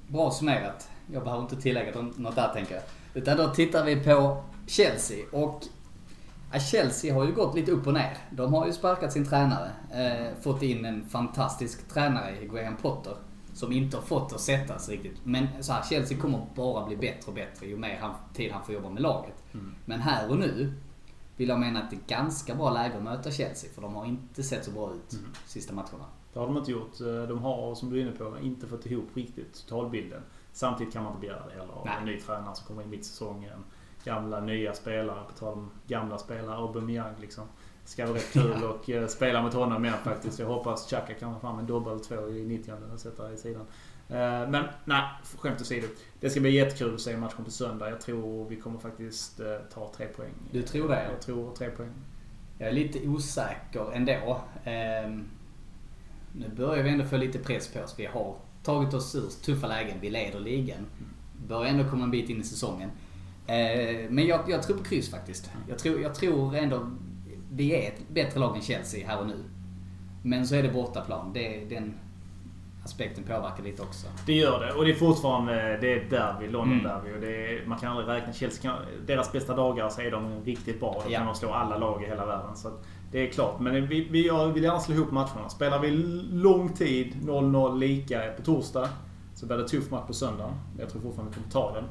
[0.09, 0.89] Bra summerat.
[1.13, 2.83] Jag behöver inte tillägga något där tänker jag.
[3.15, 5.63] Utan då tittar vi på Chelsea och
[6.61, 8.19] Chelsea har ju gått lite upp och ner.
[8.31, 9.71] De har ju sparkat sin tränare.
[9.93, 13.15] Eh, fått in en fantastisk tränare i Graham Potter.
[13.55, 15.17] Som inte har fått att sättas riktigt.
[15.25, 18.65] Men så här, Chelsea kommer bara bli bättre och bättre ju mer han, tid han
[18.65, 19.35] får jobba med laget.
[19.85, 20.73] Men här och nu
[21.37, 23.71] vill jag mena att det är ganska bra läge att möta Chelsea.
[23.75, 26.05] För de har inte sett så bra ut sista matcherna.
[26.33, 27.01] Det har de inte gjort.
[27.01, 30.23] Eh, De har, som du är inne på, inte fått ihop riktigt totalbilden.
[30.53, 33.01] Samtidigt kan man inte begära det heller av en ny tränare som kommer in mitt
[33.01, 33.65] i säsongen.
[34.05, 35.25] Gamla, nya spelare.
[35.29, 36.57] På tal om gamla spelare.
[36.57, 37.45] Aubameyang liksom.
[37.85, 40.39] Ska vara rätt kul och eh, spela mot honom igen faktiskt.
[40.39, 43.67] Jag hoppas Xhaka kan få fram en dubbel två i 90 och sätta i sidan.
[44.09, 45.03] Eh, Men nej,
[45.39, 45.87] skämt åsido.
[46.21, 47.91] Det ska bli jättekul att se matchen på söndag.
[47.91, 50.33] Jag tror vi kommer faktiskt eh, ta tre poäng.
[50.51, 51.11] Du tror det, ja?
[51.11, 51.93] Jag tror tre poäng.
[52.59, 54.41] Jag är lite osäker ändå.
[54.65, 55.25] Ehm,
[56.33, 57.95] nu börjar vi ändå få lite press på oss.
[57.99, 59.97] Vi har tagit oss ur tuffa lägen.
[60.01, 60.87] Vi leder ligan.
[61.49, 62.91] Börjar ändå komma en bit in i säsongen.
[63.47, 65.51] Eh, men jag, jag tror på kryss faktiskt.
[65.69, 66.91] Jag tror, jag tror ändå
[67.53, 69.45] vi är ett bättre lag än Chelsea här och nu.
[70.23, 71.33] Men så är det bortaplan.
[71.33, 71.95] Det, den
[72.85, 74.07] aspekten påverkar lite också.
[74.27, 74.73] Det gör det.
[74.73, 77.17] Och det är fortfarande det är derby, London Mm.
[77.17, 78.33] Och är, man kan aldrig räkna.
[78.33, 78.77] Chelsea kan,
[79.07, 81.03] deras bästa dagar så är de riktigt bra.
[81.07, 81.19] Då Ja.
[81.19, 82.57] kan de slå alla lag i hela världen.
[82.57, 82.71] Så
[83.13, 83.61] det är klart.
[83.61, 85.49] Men vi, vi jag vill gärna slå ihop matcherna.
[85.49, 85.91] Spelar vi
[86.33, 88.89] lång tid, 0-0 lika på torsdag.
[89.35, 90.55] Så blir det tuff match på söndag.
[90.79, 91.85] Jag tror fortfarande vi kommer ta den.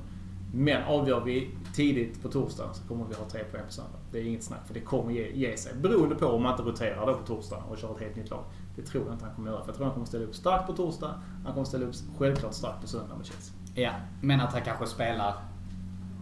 [0.53, 3.99] Men avgör vi tidigt på torsdag så kommer vi ha tre poäng på söndag.
[4.11, 5.73] Det är inget snack för det kommer ge, ge sig.
[5.75, 8.43] Beroende på om man inte roterar då på torsdag och kör ett helt nytt lag.
[8.75, 9.61] Det tror jag inte han kommer göra.
[9.61, 11.21] För jag tror han kommer ställa upp starkt på torsdag.
[11.43, 13.55] Han kommer ställa upp självklart starkt på söndag med Chelsea.
[13.75, 13.91] Ja,
[14.21, 15.35] men att han kanske spelar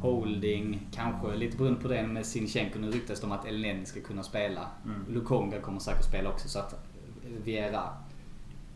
[0.02, 2.80] Holding, kanske lite beroende på det med Sinchenko.
[2.80, 4.62] Nu ryktas det om att Elneny ska kunna spela.
[4.86, 5.06] Mm.
[5.10, 6.76] Lukonga kommer säkert spela också så att
[7.44, 7.84] Viera,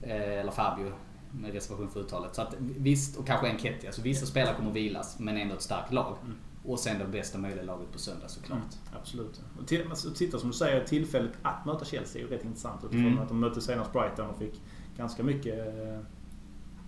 [0.01, 0.91] eh, eller Fabio
[1.34, 2.36] med reservation för uttalet.
[2.36, 3.91] Så att visst, och kanske Enketia.
[3.91, 6.15] Så vissa spelare kommer vilas, men ändå ett starkt lag.
[6.23, 6.36] Mm.
[6.65, 8.59] Och sen det bästa möjliga laget på söndag såklart.
[9.01, 9.41] Absolut.
[9.59, 12.84] Och till- titta som du säger, tillfället att möta Chelsea är ju rätt intressant.
[12.84, 13.19] Utifrån Mm.
[13.19, 14.61] att de mötte senast Brighton och fick
[14.97, 15.99] ganska mycket eh,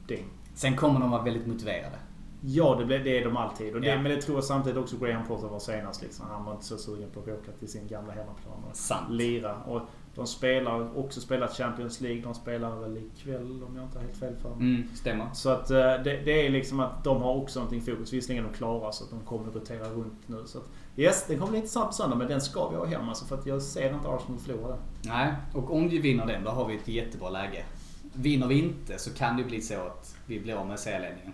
[0.08, 0.26] däng.
[0.54, 1.96] Sen kommer de vara väldigt motiverade.
[2.42, 3.76] Ja, det, blev, det är de alltid.
[3.76, 3.96] Och det, Ja.
[4.02, 6.02] Men det tror jag samtidigt också Graham Potter var senast.
[6.02, 6.26] Liksom.
[6.30, 9.10] Han var inte så sugen på att åka till sin gamla hemmaplan och Sant.
[9.12, 9.56] lira.
[9.64, 9.82] Och
[10.16, 12.22] de spelar också spelat Champions League.
[12.22, 14.76] De spelar väl ikväll om jag inte har helt fel för mig.
[14.76, 15.28] Mm, stämmer.
[15.34, 18.14] Så att eh, det, det är liksom att de har också någonting i fokus.
[18.14, 20.44] Visserligen är de klara så att de kommer att rotera runt nu.
[20.46, 20.66] Så att,
[20.98, 23.36] yes, den kommer bli intressant på söndag men den ska vi ha hem alltså, för
[23.36, 24.80] att jag ser inte Arsenal förlora den.
[25.02, 27.66] Nej, och om vi vinner den då har vi ett jättebra läge.
[28.14, 31.34] Vinner vi inte så kan det bli så att vi blir av med serieledningen.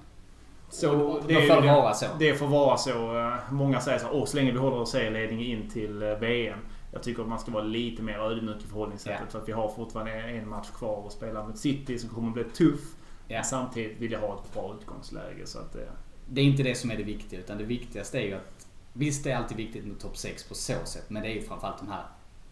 [0.70, 2.06] Så det, är får det vara så.
[2.20, 3.18] Det får vara så.
[3.20, 6.60] Eh, Många säger så åh så länge vi håller serieledningen in till eh, VM.
[6.92, 9.20] Jag tycker att man ska vara lite mer ödmjuk i förhållningssättet.
[9.26, 9.32] Ja.
[9.32, 12.34] För att vi har fortfarande en match kvar att spela mot City som kommer att
[12.34, 12.96] bli tuff.
[13.28, 13.36] Ja.
[13.38, 15.46] Men samtidigt vill jag ha ett bra utgångsläge.
[15.46, 15.82] Så att, eh,
[16.30, 19.24] Det är inte det som är det viktiga utan det viktigaste är ju att Visst
[19.24, 21.78] det är alltid viktigt med topp 6 på så sätt men det är ju framförallt
[21.80, 22.04] de här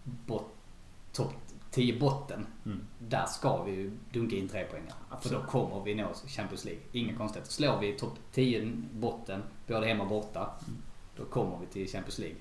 [0.03, 0.45] bot,
[1.13, 1.33] topp
[1.71, 2.45] 10 botten.
[2.65, 2.79] mm.
[2.99, 4.93] Där ska vi ju dunka in tre poängar.
[5.21, 6.81] För då kommer vi nå Champions League.
[6.91, 7.51] Inga konstigheter.
[7.51, 10.81] Slår vi topp 10 botten, både hemma och borta, Mm.
[11.17, 12.37] då kommer vi till Champions League.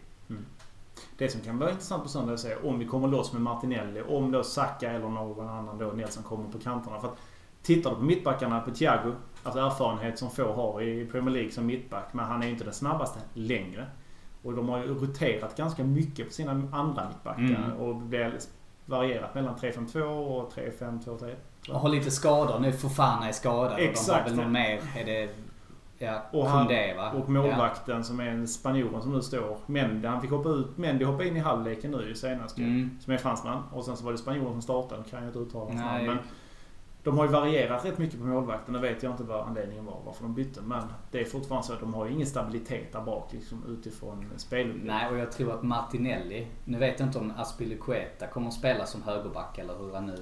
[1.18, 3.42] Det som kan vara intressant på söndag är att se om vi kommer loss med
[3.42, 4.02] Martinelli.
[4.08, 7.00] Om då Saka eller någon annan då Nelson kommer på kanterna.
[7.00, 7.18] För att
[7.62, 9.12] tittar du på mittbackarna på Thiago.
[9.42, 12.12] Alltså erfarenhet som få har i Premier League som mittback.
[12.12, 13.86] Men han är ju inte den snabbaste längre.
[14.42, 17.42] Och de har ju roterat ganska mycket på sina andra mittbackar.
[17.42, 17.72] Mm.
[17.72, 18.02] Och
[18.86, 21.34] varierat mellan 3-5-2 och 3-5-2-3.
[21.70, 22.58] Och har lite skador.
[22.58, 24.30] Nu Fofana är skadad och de har Exakt.
[24.30, 24.80] väl någon mer.
[24.96, 25.28] Är det...
[25.98, 27.12] Ja, Och han- va?
[27.12, 29.56] Och målvakten som är en spanjoren som nu står.
[29.66, 30.78] Mendy, han fick hoppa ut.
[30.78, 32.64] Mendy hoppade in i halvleken nu senast Ja.
[32.64, 32.90] Mm.
[33.00, 33.62] Som är fransman.
[33.72, 35.02] Och sen så var det spanjoren som startade.
[35.10, 36.06] Kan jag inte uttala hans namn.
[36.06, 36.18] Men
[37.02, 38.74] de har ju varierat rätt mycket på målvakten.
[38.74, 40.60] Det vet jag inte vad anledningen var varför de bytte.
[40.62, 44.24] Men det är fortfarande så att de har ju ingen stabilitet där bak liksom, utifrån
[44.36, 44.84] spelupplägg.
[44.86, 48.86] Nej, och jag tror att Martinelli, nu vet jag inte om Aspilicueta kommer att spela
[48.86, 50.16] som högerback eller hur han nu...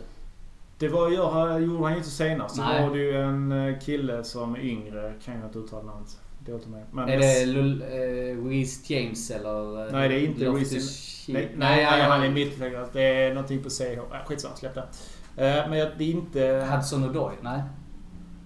[0.78, 2.56] Det var, gör, gjorde han ju inte senast.
[2.56, 2.82] Så Nej.
[2.88, 5.12] var det ju en eh, kille som yngre.
[5.24, 6.18] Kan jag inte uttala namnet.
[6.38, 6.84] Det åt mig.
[6.92, 7.82] Men Är det Lul,
[8.50, 9.86] Reece James eller...
[9.86, 12.86] eh, Nej, det är inte Reece- Nej, nej, nej, han är mittfältare.
[12.92, 13.82] Det är någonting på CH.
[13.82, 14.80] Äh, skitsamma, släpp det.
[15.36, 16.68] Eh, Men det är inte...
[16.70, 17.34] Hudson Odoi?
[17.40, 17.62] Nej.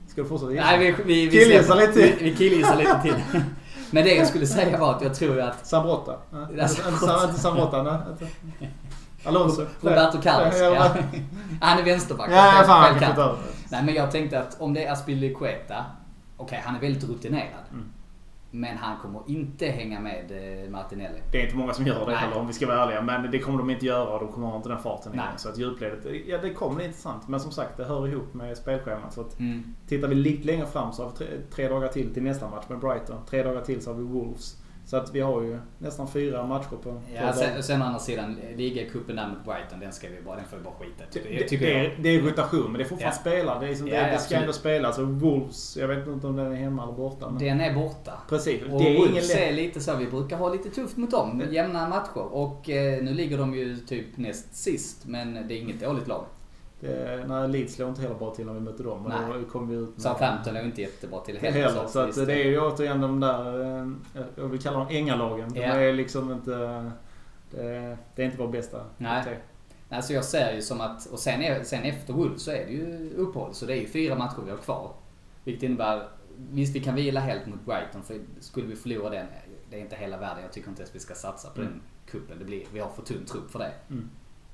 [0.08, 2.12] Ska du fortsätta Nej, vi, vi, vi Killgissar lite till.
[2.18, 3.14] Vi, vi killgissar lite till.
[3.90, 6.16] Men det jag skulle säga var att jag tror att Sambrotta?
[6.32, 7.82] Ja, inte Sam- inte Sambrotta.
[7.82, 8.68] nej.
[9.24, 9.66] Alonso?
[9.80, 10.94] Roberto Carlos, Ja.
[11.60, 12.30] Han är vänsterback.
[12.30, 13.36] Ja, fan han kan
[13.70, 15.84] Nej, men jag tänkte att om det är Aspilicueta,
[16.36, 17.64] okej, han är väldigt rutinerad.
[17.72, 17.84] Mm.
[18.52, 20.30] Men han kommer inte hänga med
[20.64, 21.18] eh, Martinelli.
[21.32, 22.14] Det är inte många som gör det Nej.
[22.16, 23.02] heller om vi ska vara ärliga.
[23.02, 25.24] Men det kommer de inte göra och de kommer ha inte den farten igen.
[25.36, 27.28] Så att djupledet, ja det kommer bli intressant.
[27.28, 29.12] Men som sagt, det hör ihop med spelschemat.
[29.12, 29.74] Så att Mm.
[29.88, 32.64] tittar vi lite längre fram så har vi tre, tre dagar till till nästa match
[32.68, 33.16] med Brighton.
[33.30, 34.56] Tre dagar till så har vi Wolves.
[34.90, 36.76] Så att vi har ju nästan fyra matcher på...
[36.76, 40.36] på Ja, sen, sen å andra sidan, ligacupen där mot Brighton, den ska vi bara,
[40.36, 41.36] den får vi bara skita i.
[41.48, 43.20] Det, det, är, det är rotation, men det är fortfarande Ja.
[43.20, 43.58] spelare.
[43.60, 44.98] Det, är liksom, Ja, det, det ska ändå spelas.
[44.98, 47.30] Och Wolves, jag vet inte om den är hemma eller borta.
[47.30, 48.12] Men Den är borta.
[48.28, 48.62] Precis.
[48.62, 49.54] Och det är ingen Wolves är lätt...
[49.54, 51.42] lite så, vi brukar ha lite tufft mot dem.
[51.50, 52.34] Jämna matcher.
[52.34, 56.24] Och eh, nu ligger de ju typ näst sist, men det är inget dåligt lag.
[56.80, 59.04] Det, nej, Leeds slår inte heller bra till när vi mötte dem.
[59.04, 59.18] Och Nej.
[59.42, 60.02] då kom vi ut med...
[60.02, 61.86] Southampton är ju inte jättebra till Heller, heller.
[61.86, 63.88] så att det är ju återigen de där, eh,
[64.36, 65.52] jag vill kalla dem ängalagen.
[65.52, 65.66] De Ja.
[65.74, 66.50] är liksom inte...
[67.50, 69.24] Det, det är inte vår bästa Nej.
[69.24, 69.36] te.
[69.88, 72.66] Nej, så jag ser ju som att, och sen, är, sen efter Wolves så är
[72.66, 73.54] det ju uppehåll.
[73.54, 74.92] Så det är ju fyra matcher vi har kvar.
[75.44, 76.08] Vilket innebär,
[76.50, 79.26] visst vi kan vila helt mot Brighton för skulle vi förlora den,
[79.70, 80.42] det är inte hela världen.
[80.42, 81.72] Jag tycker inte ens vi ska satsa på Mm.
[81.72, 82.38] den kuppen.
[82.38, 83.72] Det blir, vi har för tunn trupp för det.
[83.90, 84.10] Mm.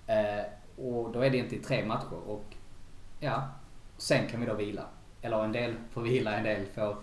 [0.07, 0.45] Eh,
[0.77, 2.45] och då är det inte i tre matcher och
[3.21, 3.49] ja,
[3.97, 4.83] sen kan vi då vila.
[5.23, 6.97] Eller en del får vila, en del får...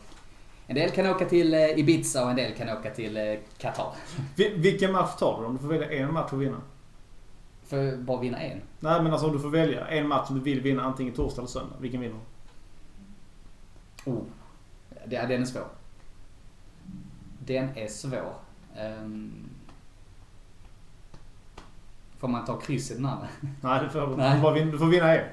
[0.67, 3.93] En del kan åka till eh, Ibiza och en del kan åka till eh, Qatar.
[4.35, 6.61] Vi- Vilken match tar du om du får välja en match att vinna?
[7.63, 8.61] För bara vinna en.
[8.79, 11.41] Nej men alltså om du får välja en match som du vill vinna antingen torsdag
[11.41, 11.75] eller söndag.
[11.79, 12.15] Vilken vinner
[14.05, 14.11] du?
[14.11, 14.21] Oh.
[15.05, 15.67] Det, den är svår.
[17.39, 18.33] Den är svår.
[18.77, 19.49] Ehm.
[22.23, 23.27] Får man ta kryss i den andra?
[23.61, 24.63] Nej, du får, Nej.
[24.65, 25.25] Du, du får vinna en.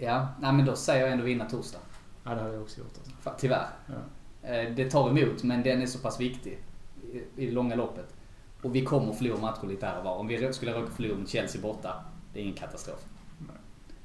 [0.00, 1.78] Ja, nej men då säger jag ändå vinna torsdag.
[2.24, 2.92] Nej, det hade jag också gjort.
[2.98, 3.32] Alltså.
[3.38, 3.66] Tyvärr.
[3.86, 4.48] Ja.
[4.48, 6.58] Eh, Det tar emot, men den är så pass viktig
[7.12, 8.14] i, det långa loppet.
[8.62, 10.16] Och vi kommer förlora matcher lite här och var.
[10.16, 13.00] Om vi skulle råka förlora mot Chelsea borta, det är ingen katastrof.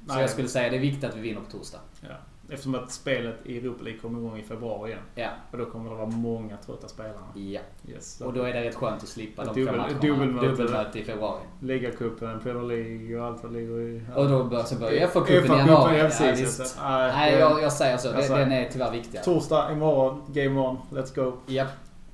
[0.06, 0.20] Så Nej.
[0.20, 1.80] jag skulle säga det är viktigt att vi vinner på torsdag.
[2.00, 2.08] Ja.
[2.50, 5.02] Eftersom att spelet i Europa League kommer igång i februari igen.
[5.14, 5.28] Ja.
[5.52, 7.14] Och då kommer det vara många trötta spelare.
[7.34, 7.60] Ja.
[7.88, 8.20] Yes.
[8.20, 10.00] Och då är det rätt skönt att slippa de Dubbel- två matcherna.
[10.00, 10.46] dubbelmöte.
[10.46, 11.40] Dubbelmöte i februari.
[11.60, 14.02] Ligacupen, Premier League och allt vad ligger i...
[14.16, 15.96] Och då bör, så börjar FA-cupen i januari.
[15.98, 16.60] ja, Ja, precis.
[16.60, 16.78] visst.
[16.82, 18.12] Nej, jag, jag säger så.
[18.12, 19.24] Den, säger- den är tyvärr viktigare.
[19.24, 20.78] Torsdag imorgon, game on.
[20.90, 21.32] Let's go.
[21.46, 21.68] Japp.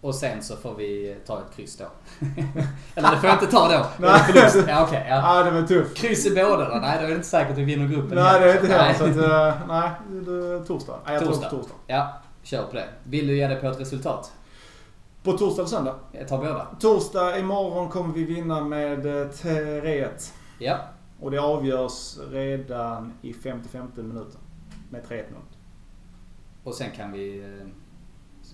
[0.05, 1.85] Och sen så får vi ta ett kryss då.
[2.95, 3.87] Eller det får jag inte ta då.
[3.99, 4.21] Det Nej.
[4.21, 4.69] förlust.
[4.69, 5.07] Ja, okej.
[5.09, 5.23] ja.
[5.25, 5.97] Ah, det var tufft.
[5.97, 6.81] Kryss i båda då?
[6.81, 8.19] Nej, då är det inte säkert att vi vinner gruppen.
[8.19, 8.85] Nej, det är inte heller.
[8.85, 8.95] Nej.
[8.95, 10.99] Så att, uh, nej, det torsdag.
[11.07, 11.51] Nej, jag Torsdag.
[11.51, 11.75] torsdag.
[11.87, 12.89] Ja, kör på det.
[13.05, 14.33] Vill du ge dig på ett resultat?
[15.23, 15.95] På torsdag eller söndag?
[16.13, 16.67] Jag tar båda.
[16.81, 20.09] Torsdag imorgon kommer vi vinna med eh, 3-1.
[20.59, 20.77] Ja.
[21.21, 24.41] Och det avgörs redan i 55 minuten.
[24.91, 25.43] Med 3-1 mål.
[26.65, 27.67] Och sen kan vi eh,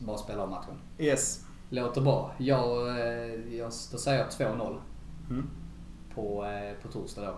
[0.07, 0.74] bara spela om matchen.
[0.98, 1.44] Yes.
[1.68, 2.32] Låter bra.
[2.38, 4.78] Jag, eh, jag, då säger jag 2-0
[5.30, 5.51] Mm.
[6.14, 7.34] på, eh, på torsdag då.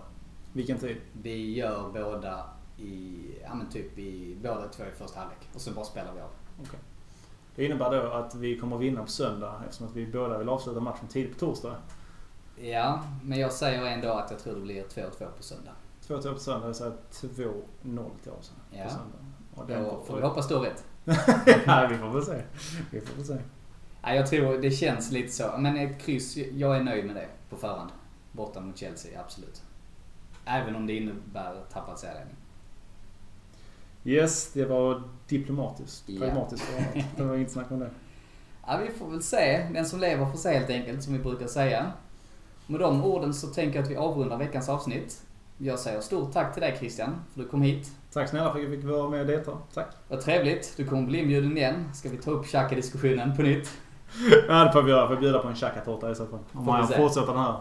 [0.53, 0.97] Vilken tid?
[1.13, 2.45] Vi gör båda
[2.79, 5.49] i, ja men typ i, båda två i första halvlek.
[5.55, 6.29] Och sen bara spelar vi av.
[7.55, 10.81] Det innebär då att vi kommer vinna på söndag eftersom att vi båda vill avsluta
[10.81, 11.75] matchen tidigt på torsdag.
[12.57, 15.73] Ja, men jag säger ändå att jag tror det blir 2-2 på söndag.
[16.07, 18.85] 2-2 på söndag, jag säger 2-0 till Arsenal Ja.
[18.85, 19.19] på söndag.
[19.55, 20.85] Och den Då får vi hoppas du har rätt.
[21.67, 22.43] Nej, vi får väl se.
[22.91, 23.37] Vi får väl se.
[24.03, 25.51] Ja, jag tror det känns lite så.
[25.59, 27.91] Men ett kryss, jag är nöjd med det på förhand.
[28.33, 29.63] Borta mot Chelsea, absolut.
[30.45, 32.37] Även om det innebär tappad serieledning.
[34.05, 36.05] Yes, det var diplomatiskt.
[36.07, 36.21] Ja.
[36.21, 36.67] Pragmatiskt.
[37.17, 37.91] Det var inget snack om det.
[38.67, 39.69] Ja, vi får väl se.
[39.75, 41.93] Den som lever får se helt enkelt, som vi brukar säga.
[42.67, 45.23] Med de orden så tänker jag att vi avrundar veckans avsnitt.
[45.59, 47.91] Jag säger stort tack till dig Christian, för du kom hit.
[48.13, 49.53] Tack snälla för att jag fick vara med och delta.
[49.75, 49.87] Tack.
[50.09, 50.75] Vad trevligt.
[50.77, 51.91] Du kommer bli inbjuden igen.
[51.95, 53.71] Ska vi ta upp Xhaka-diskussionen på nytt?
[54.49, 55.09] Ja, det får vi göra.
[55.09, 56.39] Får bjuda på en chakatårta i så fall.
[56.53, 57.55] Om man fortsätter den här.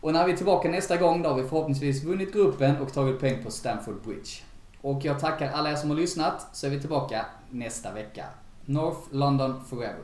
[0.00, 3.20] Och när vi är tillbaka nästa gång, då har vi förhoppningsvis vunnit gruppen och tagit
[3.20, 4.30] poäng på Stamford Bridge.
[4.80, 8.24] Och jag tackar alla er som har lyssnat, så är vi tillbaka nästa vecka.
[8.64, 10.02] North London Forever.